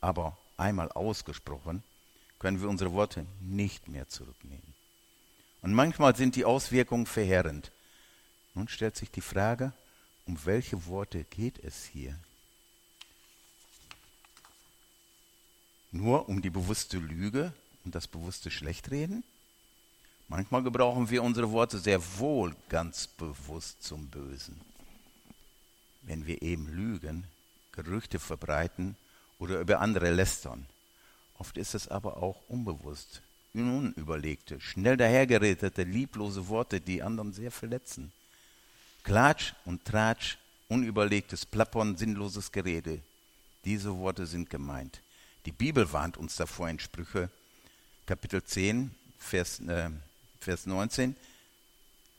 aber 0.00 0.38
einmal 0.56 0.90
ausgesprochen, 0.92 1.82
können 2.38 2.60
wir 2.60 2.68
unsere 2.68 2.92
Worte 2.92 3.26
nicht 3.40 3.88
mehr 3.88 4.08
zurücknehmen. 4.08 4.74
Und 5.62 5.74
manchmal 5.74 6.16
sind 6.16 6.36
die 6.36 6.46
Auswirkungen 6.46 7.06
verheerend. 7.06 7.70
Nun 8.54 8.68
stellt 8.68 8.96
sich 8.96 9.10
die 9.10 9.20
Frage, 9.20 9.72
um 10.26 10.38
welche 10.46 10.86
Worte 10.86 11.24
geht 11.24 11.62
es 11.62 11.84
hier? 11.84 12.18
Nur 15.92 16.28
um 16.28 16.40
die 16.40 16.50
bewusste 16.50 16.98
Lüge 16.98 17.52
und 17.84 17.94
das 17.94 18.06
bewusste 18.06 18.50
Schlechtreden? 18.50 19.24
Manchmal 20.28 20.62
gebrauchen 20.62 21.10
wir 21.10 21.24
unsere 21.24 21.50
Worte 21.50 21.78
sehr 21.78 22.00
wohl 22.18 22.54
ganz 22.68 23.08
bewusst 23.08 23.82
zum 23.82 24.08
Bösen. 24.08 24.60
Wenn 26.02 26.26
wir 26.26 26.40
eben 26.42 26.68
lügen, 26.68 27.24
Gerüchte 27.72 28.20
verbreiten 28.20 28.96
oder 29.38 29.58
über 29.58 29.80
andere 29.80 30.12
lästern. 30.12 30.66
Oft 31.38 31.56
ist 31.58 31.74
es 31.74 31.88
aber 31.88 32.22
auch 32.22 32.40
unbewusst, 32.48 33.22
unüberlegte, 33.54 34.60
schnell 34.60 34.96
dahergeredete, 34.96 35.82
lieblose 35.82 36.46
Worte, 36.48 36.80
die 36.80 37.02
anderen 37.02 37.32
sehr 37.32 37.50
verletzen. 37.50 38.12
Klatsch 39.02 39.54
und 39.64 39.84
Tratsch, 39.84 40.38
unüberlegtes 40.68 41.46
Plappern, 41.46 41.96
sinnloses 41.96 42.52
Gerede. 42.52 43.00
Diese 43.64 43.96
Worte 43.96 44.26
sind 44.26 44.50
gemeint. 44.50 45.00
Die 45.46 45.52
Bibel 45.52 45.90
warnt 45.92 46.18
uns 46.18 46.36
davor 46.36 46.68
in 46.68 46.78
Sprüche, 46.78 47.30
Kapitel 48.06 48.42
10, 48.44 48.94
Vers, 49.18 49.60
äh, 49.60 49.88
Vers 50.38 50.66
19. 50.66 51.16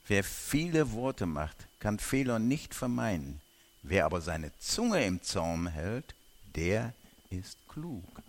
Wer 0.08 0.24
viele 0.24 0.92
Worte 0.92 1.26
macht, 1.26 1.56
kann 1.78 2.00
Fehler 2.00 2.40
nicht 2.40 2.74
vermeiden. 2.74 3.40
Wer 3.82 4.06
aber 4.06 4.20
seine 4.20 4.50
Zunge 4.58 5.04
im 5.04 5.22
Zaum 5.22 5.68
hält, 5.68 6.14
der 6.56 6.94
ist 7.30 7.56
klug. 7.68 8.22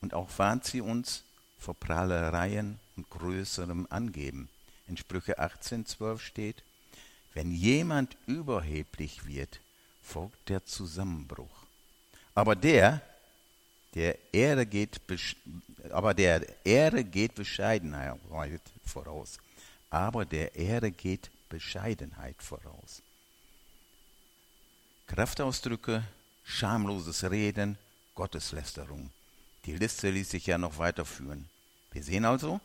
Und 0.00 0.12
auch 0.12 0.28
warnt 0.38 0.64
sie 0.64 0.80
uns 0.80 1.24
vor 1.58 1.74
Prahlereien 1.74 2.78
und 2.96 3.08
größerem 3.10 3.86
Angeben. 3.90 4.48
In 4.88 4.96
Sprüche 4.96 5.38
18, 5.38 5.86
12 5.86 6.22
steht, 6.22 6.62
wenn 7.34 7.50
jemand 7.50 8.16
überheblich 8.26 9.26
wird, 9.26 9.60
folgt 10.02 10.48
der 10.48 10.64
Zusammenbruch. 10.64 11.65
Aber 12.36 12.54
der, 12.54 13.00
der 13.94 14.18
Ehre 14.30 14.66
geht, 14.66 15.00
aber 15.90 16.12
der 16.12 16.46
Ehre 16.66 17.02
geht 17.02 17.34
Bescheidenheit 17.34 18.60
voraus. 18.84 19.38
Aber 19.88 20.26
der 20.26 20.54
Ehre 20.54 20.90
geht 20.90 21.30
Bescheidenheit 21.48 22.36
voraus. 22.42 23.00
Kraftausdrücke, 25.06 26.04
schamloses 26.44 27.24
Reden, 27.30 27.78
Gotteslästerung. 28.14 29.08
Die 29.64 29.74
Liste 29.74 30.10
ließ 30.10 30.28
sich 30.28 30.44
ja 30.44 30.58
noch 30.58 30.76
weiterführen. 30.76 31.48
Wir 31.92 32.02
sehen 32.02 32.26
also, 32.26 32.60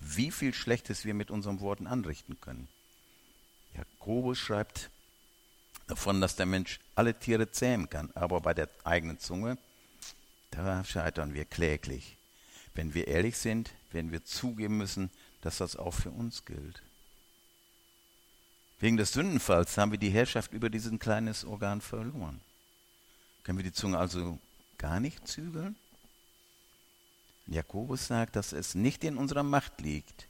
wie 0.00 0.32
viel 0.32 0.52
Schlechtes 0.52 1.04
wir 1.04 1.14
mit 1.14 1.30
unseren 1.30 1.60
Worten 1.60 1.86
anrichten 1.86 2.40
können. 2.40 2.66
Jakobus 3.76 4.38
schreibt 4.38 4.90
davon, 5.86 6.20
dass 6.20 6.36
der 6.36 6.46
Mensch 6.46 6.80
alle 6.94 7.18
Tiere 7.18 7.50
zähmen 7.50 7.88
kann, 7.88 8.10
aber 8.14 8.40
bei 8.40 8.54
der 8.54 8.68
eigenen 8.84 9.18
Zunge, 9.18 9.58
da 10.50 10.84
scheitern 10.84 11.34
wir 11.34 11.44
kläglich. 11.44 12.16
Wenn 12.74 12.94
wir 12.94 13.08
ehrlich 13.08 13.36
sind, 13.36 13.70
werden 13.90 14.12
wir 14.12 14.24
zugeben 14.24 14.76
müssen, 14.76 15.10
dass 15.40 15.58
das 15.58 15.76
auch 15.76 15.94
für 15.94 16.10
uns 16.10 16.44
gilt. 16.44 16.82
Wegen 18.78 18.96
des 18.96 19.12
Sündenfalls 19.12 19.78
haben 19.78 19.92
wir 19.92 19.98
die 19.98 20.10
Herrschaft 20.10 20.52
über 20.52 20.68
dieses 20.68 20.98
kleines 20.98 21.44
Organ 21.44 21.80
verloren. 21.80 22.40
Können 23.42 23.58
wir 23.58 23.64
die 23.64 23.72
Zunge 23.72 23.98
also 23.98 24.38
gar 24.76 25.00
nicht 25.00 25.26
zügeln? 25.26 25.76
Jakobus 27.46 28.08
sagt, 28.08 28.36
dass 28.36 28.52
es 28.52 28.74
nicht 28.74 29.04
in 29.04 29.16
unserer 29.16 29.44
Macht 29.44 29.80
liegt. 29.80 30.26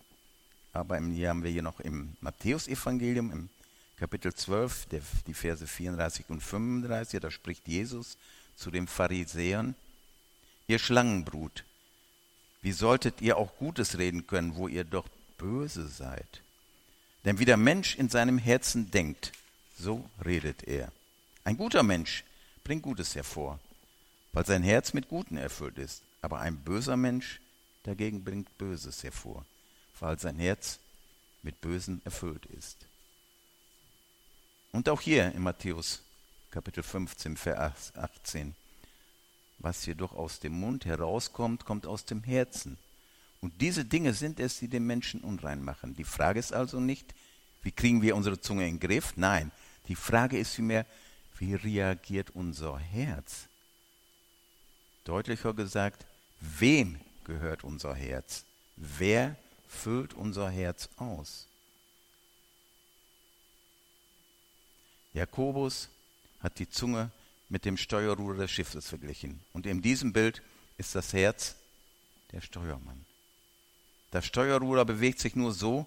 Aber 0.72 1.00
hier 1.00 1.30
haben 1.30 1.42
wir 1.42 1.50
hier 1.50 1.62
noch 1.62 1.80
im 1.80 2.14
Matthäusevangelium, 2.20 3.33
im 3.33 3.48
Kapitel 3.98 4.35
12, 4.35 4.87
der, 4.87 5.00
die 5.26 5.35
Verse 5.35 5.66
34 5.66 6.26
und 6.28 6.42
35, 6.42 7.20
da 7.20 7.30
spricht 7.30 7.66
Jesus 7.66 8.18
zu 8.54 8.70
den 8.70 8.87
Pharisäern, 8.87 9.74
ihr 10.66 10.78
Schlangenbrut, 10.78 11.64
wie 12.61 12.72
solltet 12.72 13.22
ihr 13.22 13.37
auch 13.37 13.56
Gutes 13.56 13.96
reden 13.96 14.26
können, 14.26 14.56
wo 14.56 14.68
ihr 14.68 14.85
doch 14.85 15.06
böse 15.38 15.87
seid? 15.88 16.42
Denn 17.24 17.38
wie 17.38 17.44
der 17.44 17.56
Mensch 17.56 17.96
in 17.96 18.09
seinem 18.09 18.38
Herzen 18.38 18.90
denkt, 18.90 19.32
so 19.78 20.09
redet 20.24 20.64
er. 20.64 20.92
Ein 21.44 21.56
guter 21.56 21.82
Mensch 21.82 22.24
bringt 22.64 22.82
Gutes 22.82 23.14
hervor, 23.14 23.61
weil 24.32 24.44
sein 24.44 24.62
Herz 24.62 24.92
mit 24.92 25.09
Guten 25.09 25.37
erfüllt 25.37 25.78
ist. 25.78 26.02
Aber 26.22 26.40
ein 26.40 26.56
böser 26.56 26.96
Mensch 26.96 27.40
dagegen 27.85 28.24
bringt 28.24 28.59
Böses 28.59 29.02
hervor, 29.04 29.44
weil 30.00 30.18
sein 30.18 30.38
Herz 30.38 30.78
mit 31.42 31.61
Bösen 31.61 32.02
erfüllt 32.04 32.46
ist. 32.46 32.76
Und 34.76 34.90
auch 34.90 35.00
hier 35.00 35.32
in 35.32 35.42
Matthäus 35.42 36.02
Kapitel 36.50 36.82
15, 36.82 37.38
Vers 37.38 37.94
18. 37.96 38.54
Was 39.56 39.86
jedoch 39.86 40.12
aus 40.12 40.38
dem 40.38 40.52
Mund 40.52 40.84
herauskommt, 40.84 41.64
kommt 41.64 41.86
aus 41.86 42.04
dem 42.04 42.22
Herzen. 42.22 42.76
Und 43.40 43.62
diese 43.62 43.86
Dinge 43.86 44.12
sind 44.12 44.38
es, 44.38 44.58
die 44.58 44.68
den 44.68 44.86
Menschen 44.86 45.22
unrein 45.22 45.64
machen. 45.64 45.96
Die 45.96 46.04
Frage 46.04 46.38
ist 46.38 46.52
also 46.52 46.78
nicht, 46.78 47.14
wie 47.62 47.72
kriegen 47.72 48.02
wir 48.02 48.14
unsere 48.14 48.38
Zunge 48.38 48.68
in 48.68 48.74
den 48.74 48.86
Griff? 48.86 49.14
Nein, 49.16 49.50
die 49.88 49.96
Frage 49.96 50.38
ist 50.38 50.56
vielmehr, 50.56 50.84
wie 51.38 51.54
reagiert 51.54 52.28
unser 52.34 52.78
Herz? 52.78 53.46
Deutlicher 55.04 55.54
gesagt, 55.54 56.04
wem 56.38 57.00
gehört 57.24 57.64
unser 57.64 57.94
Herz? 57.94 58.44
Wer 58.76 59.36
füllt 59.68 60.12
unser 60.12 60.50
Herz 60.50 60.90
aus? 60.98 61.46
Jakobus 65.16 65.88
hat 66.40 66.59
die 66.59 66.68
Zunge 66.68 67.11
mit 67.48 67.64
dem 67.64 67.76
Steuerruder 67.76 68.40
des 68.40 68.50
Schiffes 68.50 68.88
verglichen. 68.88 69.40
Und 69.52 69.66
in 69.66 69.81
diesem 69.81 70.12
Bild 70.12 70.42
ist 70.76 70.94
das 70.94 71.12
Herz 71.12 71.57
der 72.33 72.42
Steuermann. 72.42 73.05
Das 74.11 74.26
Steuerruder 74.26 74.85
bewegt 74.85 75.18
sich 75.18 75.35
nur 75.35 75.52
so, 75.52 75.87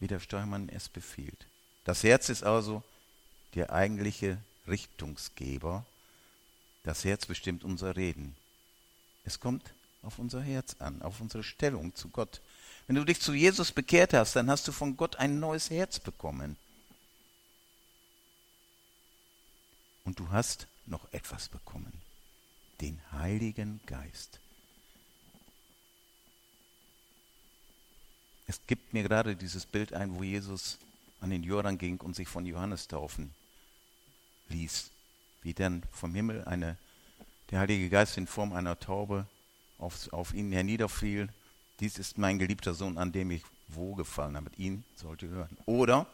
wie 0.00 0.06
der 0.06 0.20
Steuermann 0.20 0.68
es 0.70 0.88
befiehlt. 0.88 1.46
Das 1.84 2.02
Herz 2.02 2.28
ist 2.28 2.44
also 2.44 2.82
der 3.54 3.72
eigentliche 3.72 4.38
Richtungsgeber. 4.66 5.84
Das 6.82 7.04
Herz 7.04 7.26
bestimmt 7.26 7.64
unser 7.64 7.96
Reden. 7.96 8.34
Es 9.24 9.38
kommt 9.38 9.62
auf 10.02 10.18
unser 10.18 10.40
Herz 10.40 10.76
an, 10.78 11.02
auf 11.02 11.20
unsere 11.20 11.44
Stellung 11.44 11.94
zu 11.94 12.08
Gott. 12.08 12.40
Wenn 12.86 12.96
du 12.96 13.04
dich 13.04 13.20
zu 13.20 13.34
Jesus 13.34 13.70
bekehrt 13.70 14.14
hast, 14.14 14.34
dann 14.34 14.50
hast 14.50 14.66
du 14.66 14.72
von 14.72 14.96
Gott 14.96 15.16
ein 15.16 15.38
neues 15.38 15.70
Herz 15.70 16.00
bekommen. 16.00 16.56
Und 20.12 20.20
du 20.20 20.30
hast 20.30 20.66
noch 20.84 21.10
etwas 21.14 21.48
bekommen, 21.48 21.90
den 22.82 23.00
Heiligen 23.12 23.80
Geist. 23.86 24.40
Es 28.46 28.60
gibt 28.66 28.92
mir 28.92 29.04
gerade 29.04 29.36
dieses 29.36 29.64
Bild 29.64 29.94
ein, 29.94 30.14
wo 30.18 30.22
Jesus 30.22 30.76
an 31.22 31.30
den 31.30 31.42
Jordan 31.42 31.78
ging 31.78 31.98
und 31.98 32.14
sich 32.14 32.28
von 32.28 32.44
Johannes 32.44 32.88
taufen 32.88 33.32
ließ. 34.50 34.90
Wie 35.40 35.54
dann 35.54 35.82
vom 35.90 36.14
Himmel 36.14 36.44
eine, 36.44 36.76
der 37.50 37.60
Heilige 37.60 37.88
Geist 37.88 38.18
in 38.18 38.26
Form 38.26 38.52
einer 38.52 38.78
Taube 38.78 39.26
auf, 39.78 40.12
auf 40.12 40.34
ihn 40.34 40.52
herniederfiel. 40.52 41.30
Dies 41.80 41.98
ist 41.98 42.18
mein 42.18 42.38
geliebter 42.38 42.74
Sohn, 42.74 42.98
an 42.98 43.12
dem 43.12 43.30
ich 43.30 43.44
wohlgefallen 43.68 44.36
habe. 44.36 44.50
Ihn 44.58 44.84
sollte 44.94 45.28
hören. 45.28 45.56
Oder 45.64 46.06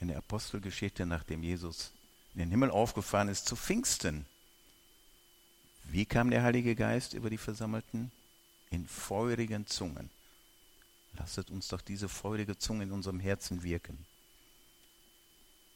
in 0.00 0.08
der 0.08 0.18
Apostelgeschichte, 0.18 1.06
nachdem 1.06 1.42
Jesus 1.42 1.92
in 2.38 2.44
den 2.44 2.50
Himmel 2.50 2.70
aufgefahren 2.70 3.28
ist, 3.28 3.48
zu 3.48 3.56
Pfingsten. 3.56 4.24
Wie 5.90 6.06
kam 6.06 6.30
der 6.30 6.44
Heilige 6.44 6.76
Geist 6.76 7.12
über 7.12 7.30
die 7.30 7.36
Versammelten? 7.36 8.12
In 8.70 8.86
feurigen 8.86 9.66
Zungen. 9.66 10.08
Lasset 11.18 11.50
uns 11.50 11.66
doch 11.66 11.80
diese 11.80 12.08
feurige 12.08 12.56
Zunge 12.56 12.84
in 12.84 12.92
unserem 12.92 13.18
Herzen 13.18 13.64
wirken. 13.64 13.98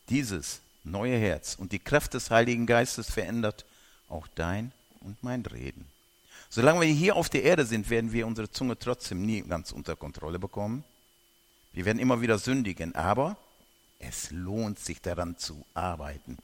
Dieses 0.09 0.61
neue 0.85 1.19
Herz 1.19 1.57
und 1.57 1.73
die 1.73 1.81
Kraft 1.81 2.15
des 2.15 2.31
Heiligen 2.31 2.67
Geistes 2.67 3.11
verändert 3.11 3.65
auch 4.09 4.29
dein 4.29 4.71
und 5.01 5.21
mein 5.25 5.45
Reden. 5.45 5.87
Solange 6.49 6.83
wir 6.83 6.95
hier 6.95 7.17
auf 7.17 7.29
der 7.29 7.43
Erde 7.43 7.67
sind, 7.67 7.91
werden 7.91 8.13
wir 8.13 8.25
unsere 8.25 8.49
Zunge 8.49 8.79
trotzdem 8.79 9.27
nie 9.27 9.43
ganz 9.43 9.73
unter 9.73 9.97
Kontrolle 9.97 10.39
bekommen. 10.39 10.85
Wir 11.73 11.87
werden 11.87 11.99
immer 11.99 12.21
wieder 12.21 12.39
sündigen, 12.39 12.95
aber 12.95 13.37
es 13.99 14.31
lohnt 14.31 14.79
sich 14.79 15.01
daran 15.01 15.37
zu 15.39 15.67
arbeiten. 15.75 16.39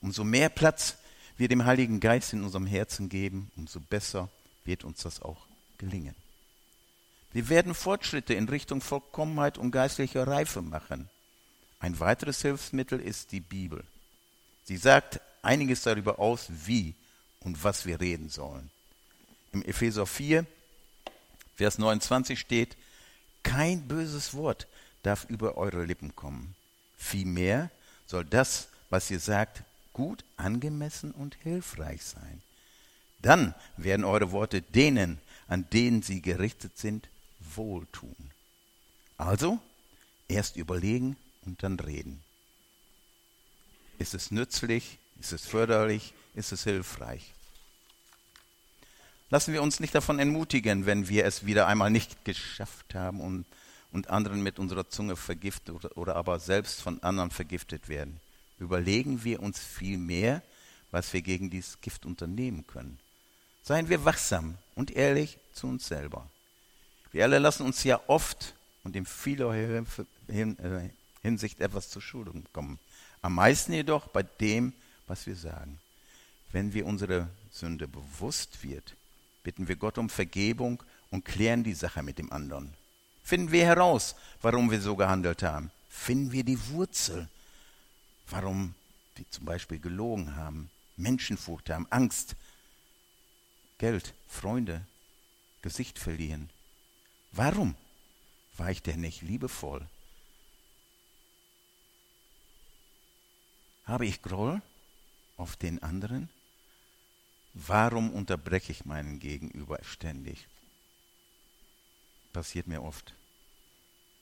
Umso 0.00 0.24
mehr 0.24 0.48
Platz 0.48 0.96
wir 1.36 1.48
dem 1.48 1.64
Heiligen 1.64 2.00
Geist 2.00 2.32
in 2.32 2.42
unserem 2.42 2.66
Herzen 2.66 3.08
geben, 3.08 3.50
umso 3.56 3.80
besser 3.80 4.28
wird 4.64 4.84
uns 4.84 5.02
das 5.02 5.22
auch 5.22 5.46
gelingen. 5.78 6.14
Wir 7.32 7.48
werden 7.48 7.74
Fortschritte 7.74 8.34
in 8.34 8.48
Richtung 8.48 8.80
Vollkommenheit 8.80 9.58
und 9.58 9.70
geistlicher 9.70 10.26
Reife 10.26 10.62
machen. 10.62 11.08
Ein 11.78 12.00
weiteres 12.00 12.42
Hilfsmittel 12.42 13.00
ist 13.00 13.32
die 13.32 13.40
Bibel. 13.40 13.84
Sie 14.64 14.76
sagt 14.76 15.20
einiges 15.42 15.82
darüber 15.82 16.18
aus, 16.18 16.46
wie 16.66 16.94
und 17.40 17.62
was 17.62 17.86
wir 17.86 18.00
reden 18.00 18.28
sollen. 18.28 18.70
Im 19.52 19.62
Epheser 19.62 20.06
4, 20.06 20.44
Vers 21.56 21.78
29 21.78 22.38
steht, 22.38 22.76
kein 23.42 23.86
böses 23.88 24.34
Wort 24.34 24.66
darf 25.02 25.24
über 25.24 25.56
eure 25.56 25.84
Lippen 25.84 26.14
kommen. 26.16 26.54
Vielmehr 26.96 27.70
soll 28.06 28.24
das, 28.24 28.68
was 28.90 29.10
ihr 29.10 29.20
sagt, 29.20 29.62
gut, 29.98 30.24
angemessen 30.36 31.10
und 31.10 31.34
hilfreich 31.42 32.04
sein. 32.04 32.40
Dann 33.20 33.52
werden 33.76 34.04
eure 34.04 34.30
Worte 34.30 34.62
denen, 34.62 35.18
an 35.48 35.68
denen 35.70 36.02
sie 36.02 36.22
gerichtet 36.22 36.78
sind, 36.78 37.08
wohltun. 37.40 38.14
Also, 39.16 39.58
erst 40.28 40.54
überlegen 40.54 41.16
und 41.44 41.64
dann 41.64 41.80
reden. 41.80 42.22
Ist 43.98 44.14
es 44.14 44.30
nützlich? 44.30 45.00
Ist 45.18 45.32
es 45.32 45.44
förderlich? 45.44 46.14
Ist 46.36 46.52
es 46.52 46.62
hilfreich? 46.62 47.34
Lassen 49.30 49.52
wir 49.52 49.62
uns 49.62 49.80
nicht 49.80 49.96
davon 49.96 50.20
entmutigen, 50.20 50.86
wenn 50.86 51.08
wir 51.08 51.24
es 51.24 51.44
wieder 51.44 51.66
einmal 51.66 51.90
nicht 51.90 52.24
geschafft 52.24 52.94
haben 52.94 53.20
und, 53.20 53.46
und 53.90 54.10
anderen 54.10 54.44
mit 54.44 54.60
unserer 54.60 54.88
Zunge 54.88 55.16
vergiftet 55.16 55.74
oder, 55.74 55.96
oder 55.96 56.14
aber 56.14 56.38
selbst 56.38 56.82
von 56.82 57.02
anderen 57.02 57.32
vergiftet 57.32 57.88
werden. 57.88 58.20
Überlegen 58.58 59.24
wir 59.24 59.40
uns 59.40 59.58
viel 59.58 59.98
mehr, 59.98 60.42
was 60.90 61.12
wir 61.12 61.22
gegen 61.22 61.50
dieses 61.50 61.80
Gift 61.80 62.06
unternehmen 62.06 62.66
können. 62.66 62.98
Seien 63.62 63.88
wir 63.88 64.04
wachsam 64.04 64.56
und 64.74 64.90
ehrlich 64.90 65.38
zu 65.52 65.66
uns 65.66 65.86
selber. 65.86 66.28
Wir 67.12 67.24
alle 67.24 67.38
lassen 67.38 67.64
uns 67.64 67.84
ja 67.84 68.00
oft 68.06 68.54
und 68.84 68.96
in 68.96 69.06
vieler 69.06 69.54
äh, 69.54 70.90
Hinsicht 71.22 71.60
etwas 71.60 71.90
zur 71.90 72.02
Schulung 72.02 72.44
kommen. 72.52 72.78
Am 73.22 73.34
meisten 73.34 73.72
jedoch 73.72 74.08
bei 74.08 74.22
dem, 74.22 74.72
was 75.06 75.26
wir 75.26 75.36
sagen. 75.36 75.78
Wenn 76.50 76.72
wir 76.72 76.86
unsere 76.86 77.28
Sünde 77.50 77.88
bewusst 77.88 78.62
wird, 78.62 78.96
bitten 79.42 79.68
wir 79.68 79.76
Gott 79.76 79.98
um 79.98 80.08
Vergebung 80.08 80.82
und 81.10 81.24
klären 81.24 81.64
die 81.64 81.74
Sache 81.74 82.02
mit 82.02 82.18
dem 82.18 82.32
anderen. 82.32 82.72
Finden 83.22 83.52
wir 83.52 83.66
heraus, 83.66 84.14
warum 84.40 84.70
wir 84.70 84.80
so 84.80 84.96
gehandelt 84.96 85.42
haben. 85.42 85.70
Finden 85.90 86.32
wir 86.32 86.44
die 86.44 86.58
Wurzel, 86.70 87.28
warum 88.30 88.74
wir 89.16 89.30
zum 89.30 89.44
Beispiel 89.44 89.78
gelogen 89.78 90.36
haben, 90.36 90.70
Menschenfurcht 90.96 91.70
haben, 91.70 91.86
Angst, 91.90 92.36
Geld, 93.78 94.14
Freunde, 94.26 94.84
Gesicht 95.62 95.98
verlieren. 95.98 96.50
Warum 97.32 97.74
war 98.56 98.70
ich 98.70 98.82
denn 98.82 99.00
nicht 99.00 99.22
liebevoll? 99.22 99.86
Habe 103.84 104.06
ich 104.06 104.22
Groll 104.22 104.60
auf 105.36 105.56
den 105.56 105.82
anderen? 105.82 106.28
Warum 107.54 108.10
unterbreche 108.12 108.72
ich 108.72 108.84
meinen 108.84 109.18
Gegenüber 109.18 109.78
ständig? 109.82 110.46
Passiert 112.32 112.66
mir 112.66 112.82
oft. 112.82 113.14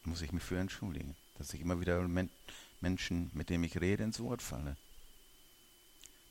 Muss 0.05 0.23
ich 0.23 0.33
mich 0.33 0.43
für 0.43 0.59
entschuldigen, 0.59 1.17
dass 1.39 1.53
ich 1.53 1.61
immer 1.61 1.81
wieder 1.81 2.07
Menschen, 2.81 3.31
mit 3.35 3.51
denen 3.51 3.65
ich 3.65 3.81
rede, 3.81 4.05
ins 4.05 4.21
Wort 4.21 4.43
falle. 4.43 4.77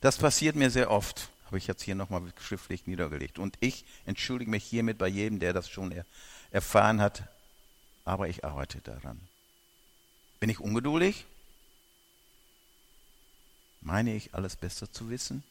Das 0.00 0.18
passiert 0.18 0.56
mir 0.56 0.70
sehr 0.70 0.90
oft, 0.90 1.30
habe 1.46 1.58
ich 1.58 1.66
jetzt 1.66 1.82
hier 1.82 1.94
nochmal 1.94 2.22
schriftlich 2.40 2.86
niedergelegt. 2.86 3.38
Und 3.38 3.56
ich 3.60 3.84
entschuldige 4.04 4.50
mich 4.50 4.64
hiermit 4.64 4.98
bei 4.98 5.08
jedem, 5.08 5.40
der 5.40 5.52
das 5.52 5.68
schon 5.68 5.92
er, 5.92 6.04
erfahren 6.50 7.00
hat, 7.00 7.24
aber 8.04 8.28
ich 8.28 8.44
arbeite 8.44 8.80
daran. 8.80 9.20
Bin 10.38 10.50
ich 10.50 10.60
ungeduldig? 10.60 11.24
Meine 13.80 14.14
ich, 14.14 14.34
alles 14.34 14.56
besser 14.56 14.90
zu 14.90 15.10
wissen? 15.10 15.42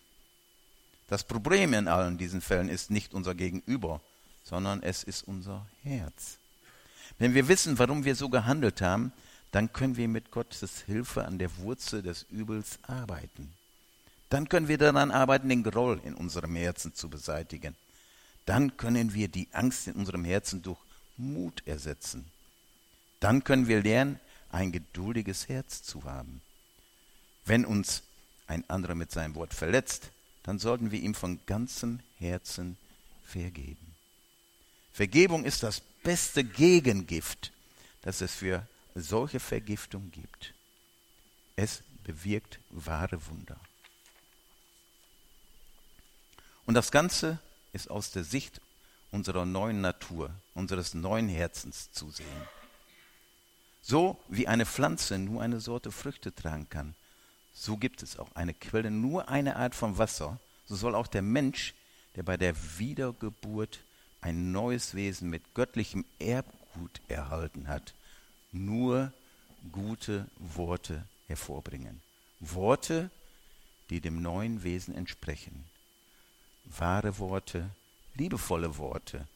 Das 1.07 1.23
Problem 1.23 1.73
in 1.73 1.87
allen 1.87 2.17
diesen 2.17 2.41
Fällen 2.41 2.69
ist 2.69 2.89
nicht 2.89 3.13
unser 3.13 3.35
Gegenüber, 3.35 4.01
sondern 4.43 4.81
es 4.81 5.03
ist 5.03 5.23
unser 5.27 5.65
Herz. 5.83 6.37
Wenn 7.17 7.33
wir 7.33 7.47
wissen, 7.47 7.79
warum 7.79 8.05
wir 8.05 8.15
so 8.15 8.29
gehandelt 8.29 8.81
haben, 8.81 9.11
dann 9.55 9.71
können 9.71 9.95
wir 9.95 10.09
mit 10.09 10.31
Gottes 10.31 10.81
Hilfe 10.81 11.23
an 11.23 11.39
der 11.39 11.55
Wurzel 11.59 12.01
des 12.01 12.23
Übels 12.29 12.77
arbeiten. 12.81 13.53
Dann 14.27 14.49
können 14.49 14.67
wir 14.67 14.77
daran 14.77 15.11
arbeiten, 15.11 15.47
den 15.47 15.63
Groll 15.63 16.01
in 16.03 16.13
unserem 16.13 16.57
Herzen 16.57 16.93
zu 16.93 17.09
beseitigen. 17.09 17.73
Dann 18.45 18.75
können 18.75 19.13
wir 19.13 19.29
die 19.29 19.47
Angst 19.53 19.87
in 19.87 19.93
unserem 19.93 20.25
Herzen 20.25 20.61
durch 20.61 20.77
Mut 21.15 21.65
ersetzen. 21.65 22.29
Dann 23.21 23.45
können 23.45 23.69
wir 23.69 23.81
lernen, 23.81 24.19
ein 24.49 24.73
geduldiges 24.73 25.47
Herz 25.47 25.83
zu 25.83 26.03
haben. 26.03 26.41
Wenn 27.45 27.63
uns 27.63 28.03
ein 28.47 28.69
anderer 28.69 28.95
mit 28.95 29.09
seinem 29.09 29.35
Wort 29.35 29.53
verletzt, 29.53 30.11
dann 30.43 30.59
sollten 30.59 30.91
wir 30.91 30.99
ihm 30.99 31.15
von 31.15 31.39
ganzem 31.45 32.01
Herzen 32.17 32.75
vergeben. 33.23 33.95
Vergebung 34.91 35.45
ist 35.45 35.63
das 35.63 35.79
beste 36.03 36.43
Gegengift, 36.43 37.53
das 38.01 38.19
es 38.19 38.35
für 38.35 38.67
solche 38.95 39.39
Vergiftung 39.39 40.09
gibt. 40.11 40.53
Es 41.55 41.83
bewirkt 42.03 42.59
wahre 42.69 43.25
Wunder. 43.27 43.59
Und 46.65 46.73
das 46.73 46.91
Ganze 46.91 47.39
ist 47.73 47.89
aus 47.89 48.11
der 48.11 48.23
Sicht 48.23 48.61
unserer 49.11 49.45
neuen 49.45 49.81
Natur, 49.81 50.31
unseres 50.53 50.93
neuen 50.93 51.29
Herzens 51.29 51.91
zu 51.91 52.09
sehen. 52.09 52.47
So 53.81 54.19
wie 54.29 54.47
eine 54.47 54.65
Pflanze 54.65 55.19
nur 55.19 55.41
eine 55.41 55.59
Sorte 55.59 55.91
Früchte 55.91 56.33
tragen 56.33 56.67
kann, 56.69 56.95
so 57.53 57.77
gibt 57.77 58.03
es 58.03 58.17
auch 58.17 58.33
eine 58.35 58.53
Quelle, 58.53 58.91
nur 58.91 59.29
eine 59.29 59.55
Art 59.55 59.75
von 59.75 59.97
Wasser, 59.97 60.39
so 60.65 60.75
soll 60.75 60.95
auch 60.95 61.07
der 61.07 61.21
Mensch, 61.21 61.73
der 62.15 62.23
bei 62.23 62.35
der 62.35 62.55
Wiedergeburt 62.77 63.79
ein 64.21 64.51
neues 64.51 64.95
Wesen 64.95 65.29
mit 65.29 65.53
göttlichem 65.53 66.03
Erbgut 66.19 67.01
erhalten 67.07 67.67
hat, 67.67 67.93
nur 68.55 69.11
gute 69.71 70.27
Worte 70.37 71.03
hervorbringen. 71.27 72.01
Worte, 72.39 73.09
die 73.89 74.01
dem 74.01 74.21
neuen 74.21 74.63
Wesen 74.63 74.95
entsprechen. 74.95 75.65
Wahre 76.65 77.17
Worte, 77.19 77.69
liebevolle 78.15 78.77
Worte, 78.77 79.27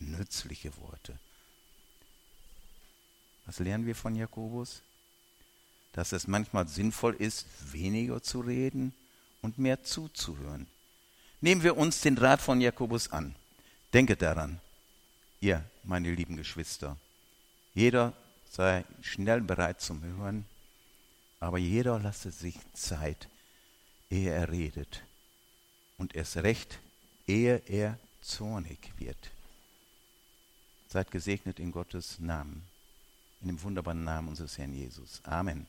nützliche 0.00 0.76
Worte. 0.78 1.18
Was 3.46 3.58
lernen 3.58 3.86
wir 3.86 3.94
von 3.94 4.14
Jakobus? 4.14 4.82
dass 5.98 6.12
es 6.12 6.28
manchmal 6.28 6.68
sinnvoll 6.68 7.14
ist, 7.14 7.46
weniger 7.72 8.22
zu 8.22 8.40
reden 8.40 8.94
und 9.42 9.58
mehr 9.58 9.82
zuzuhören. 9.82 10.68
Nehmen 11.40 11.64
wir 11.64 11.76
uns 11.76 12.00
den 12.02 12.16
Rat 12.18 12.40
von 12.40 12.60
Jakobus 12.60 13.10
an. 13.10 13.34
Denke 13.92 14.16
daran, 14.16 14.60
ihr, 15.40 15.64
meine 15.82 16.12
lieben 16.12 16.36
Geschwister, 16.36 16.96
jeder 17.74 18.12
sei 18.50 18.84
schnell 19.02 19.40
bereit 19.40 19.80
zum 19.80 20.02
Hören, 20.02 20.44
aber 21.40 21.58
jeder 21.58 21.98
lasse 21.98 22.30
sich 22.30 22.56
Zeit, 22.72 23.28
ehe 24.10 24.30
er 24.30 24.50
redet 24.50 25.02
und 25.98 26.14
erst 26.14 26.36
recht, 26.38 26.78
ehe 27.26 27.62
er 27.66 27.98
zornig 28.20 28.78
wird. 28.98 29.30
Seid 30.88 31.10
gesegnet 31.10 31.60
in 31.60 31.70
Gottes 31.70 32.18
Namen, 32.18 32.62
in 33.42 33.48
dem 33.48 33.62
wunderbaren 33.62 34.04
Namen 34.04 34.28
unseres 34.28 34.56
Herrn 34.56 34.72
Jesus. 34.72 35.20
Amen. 35.24 35.66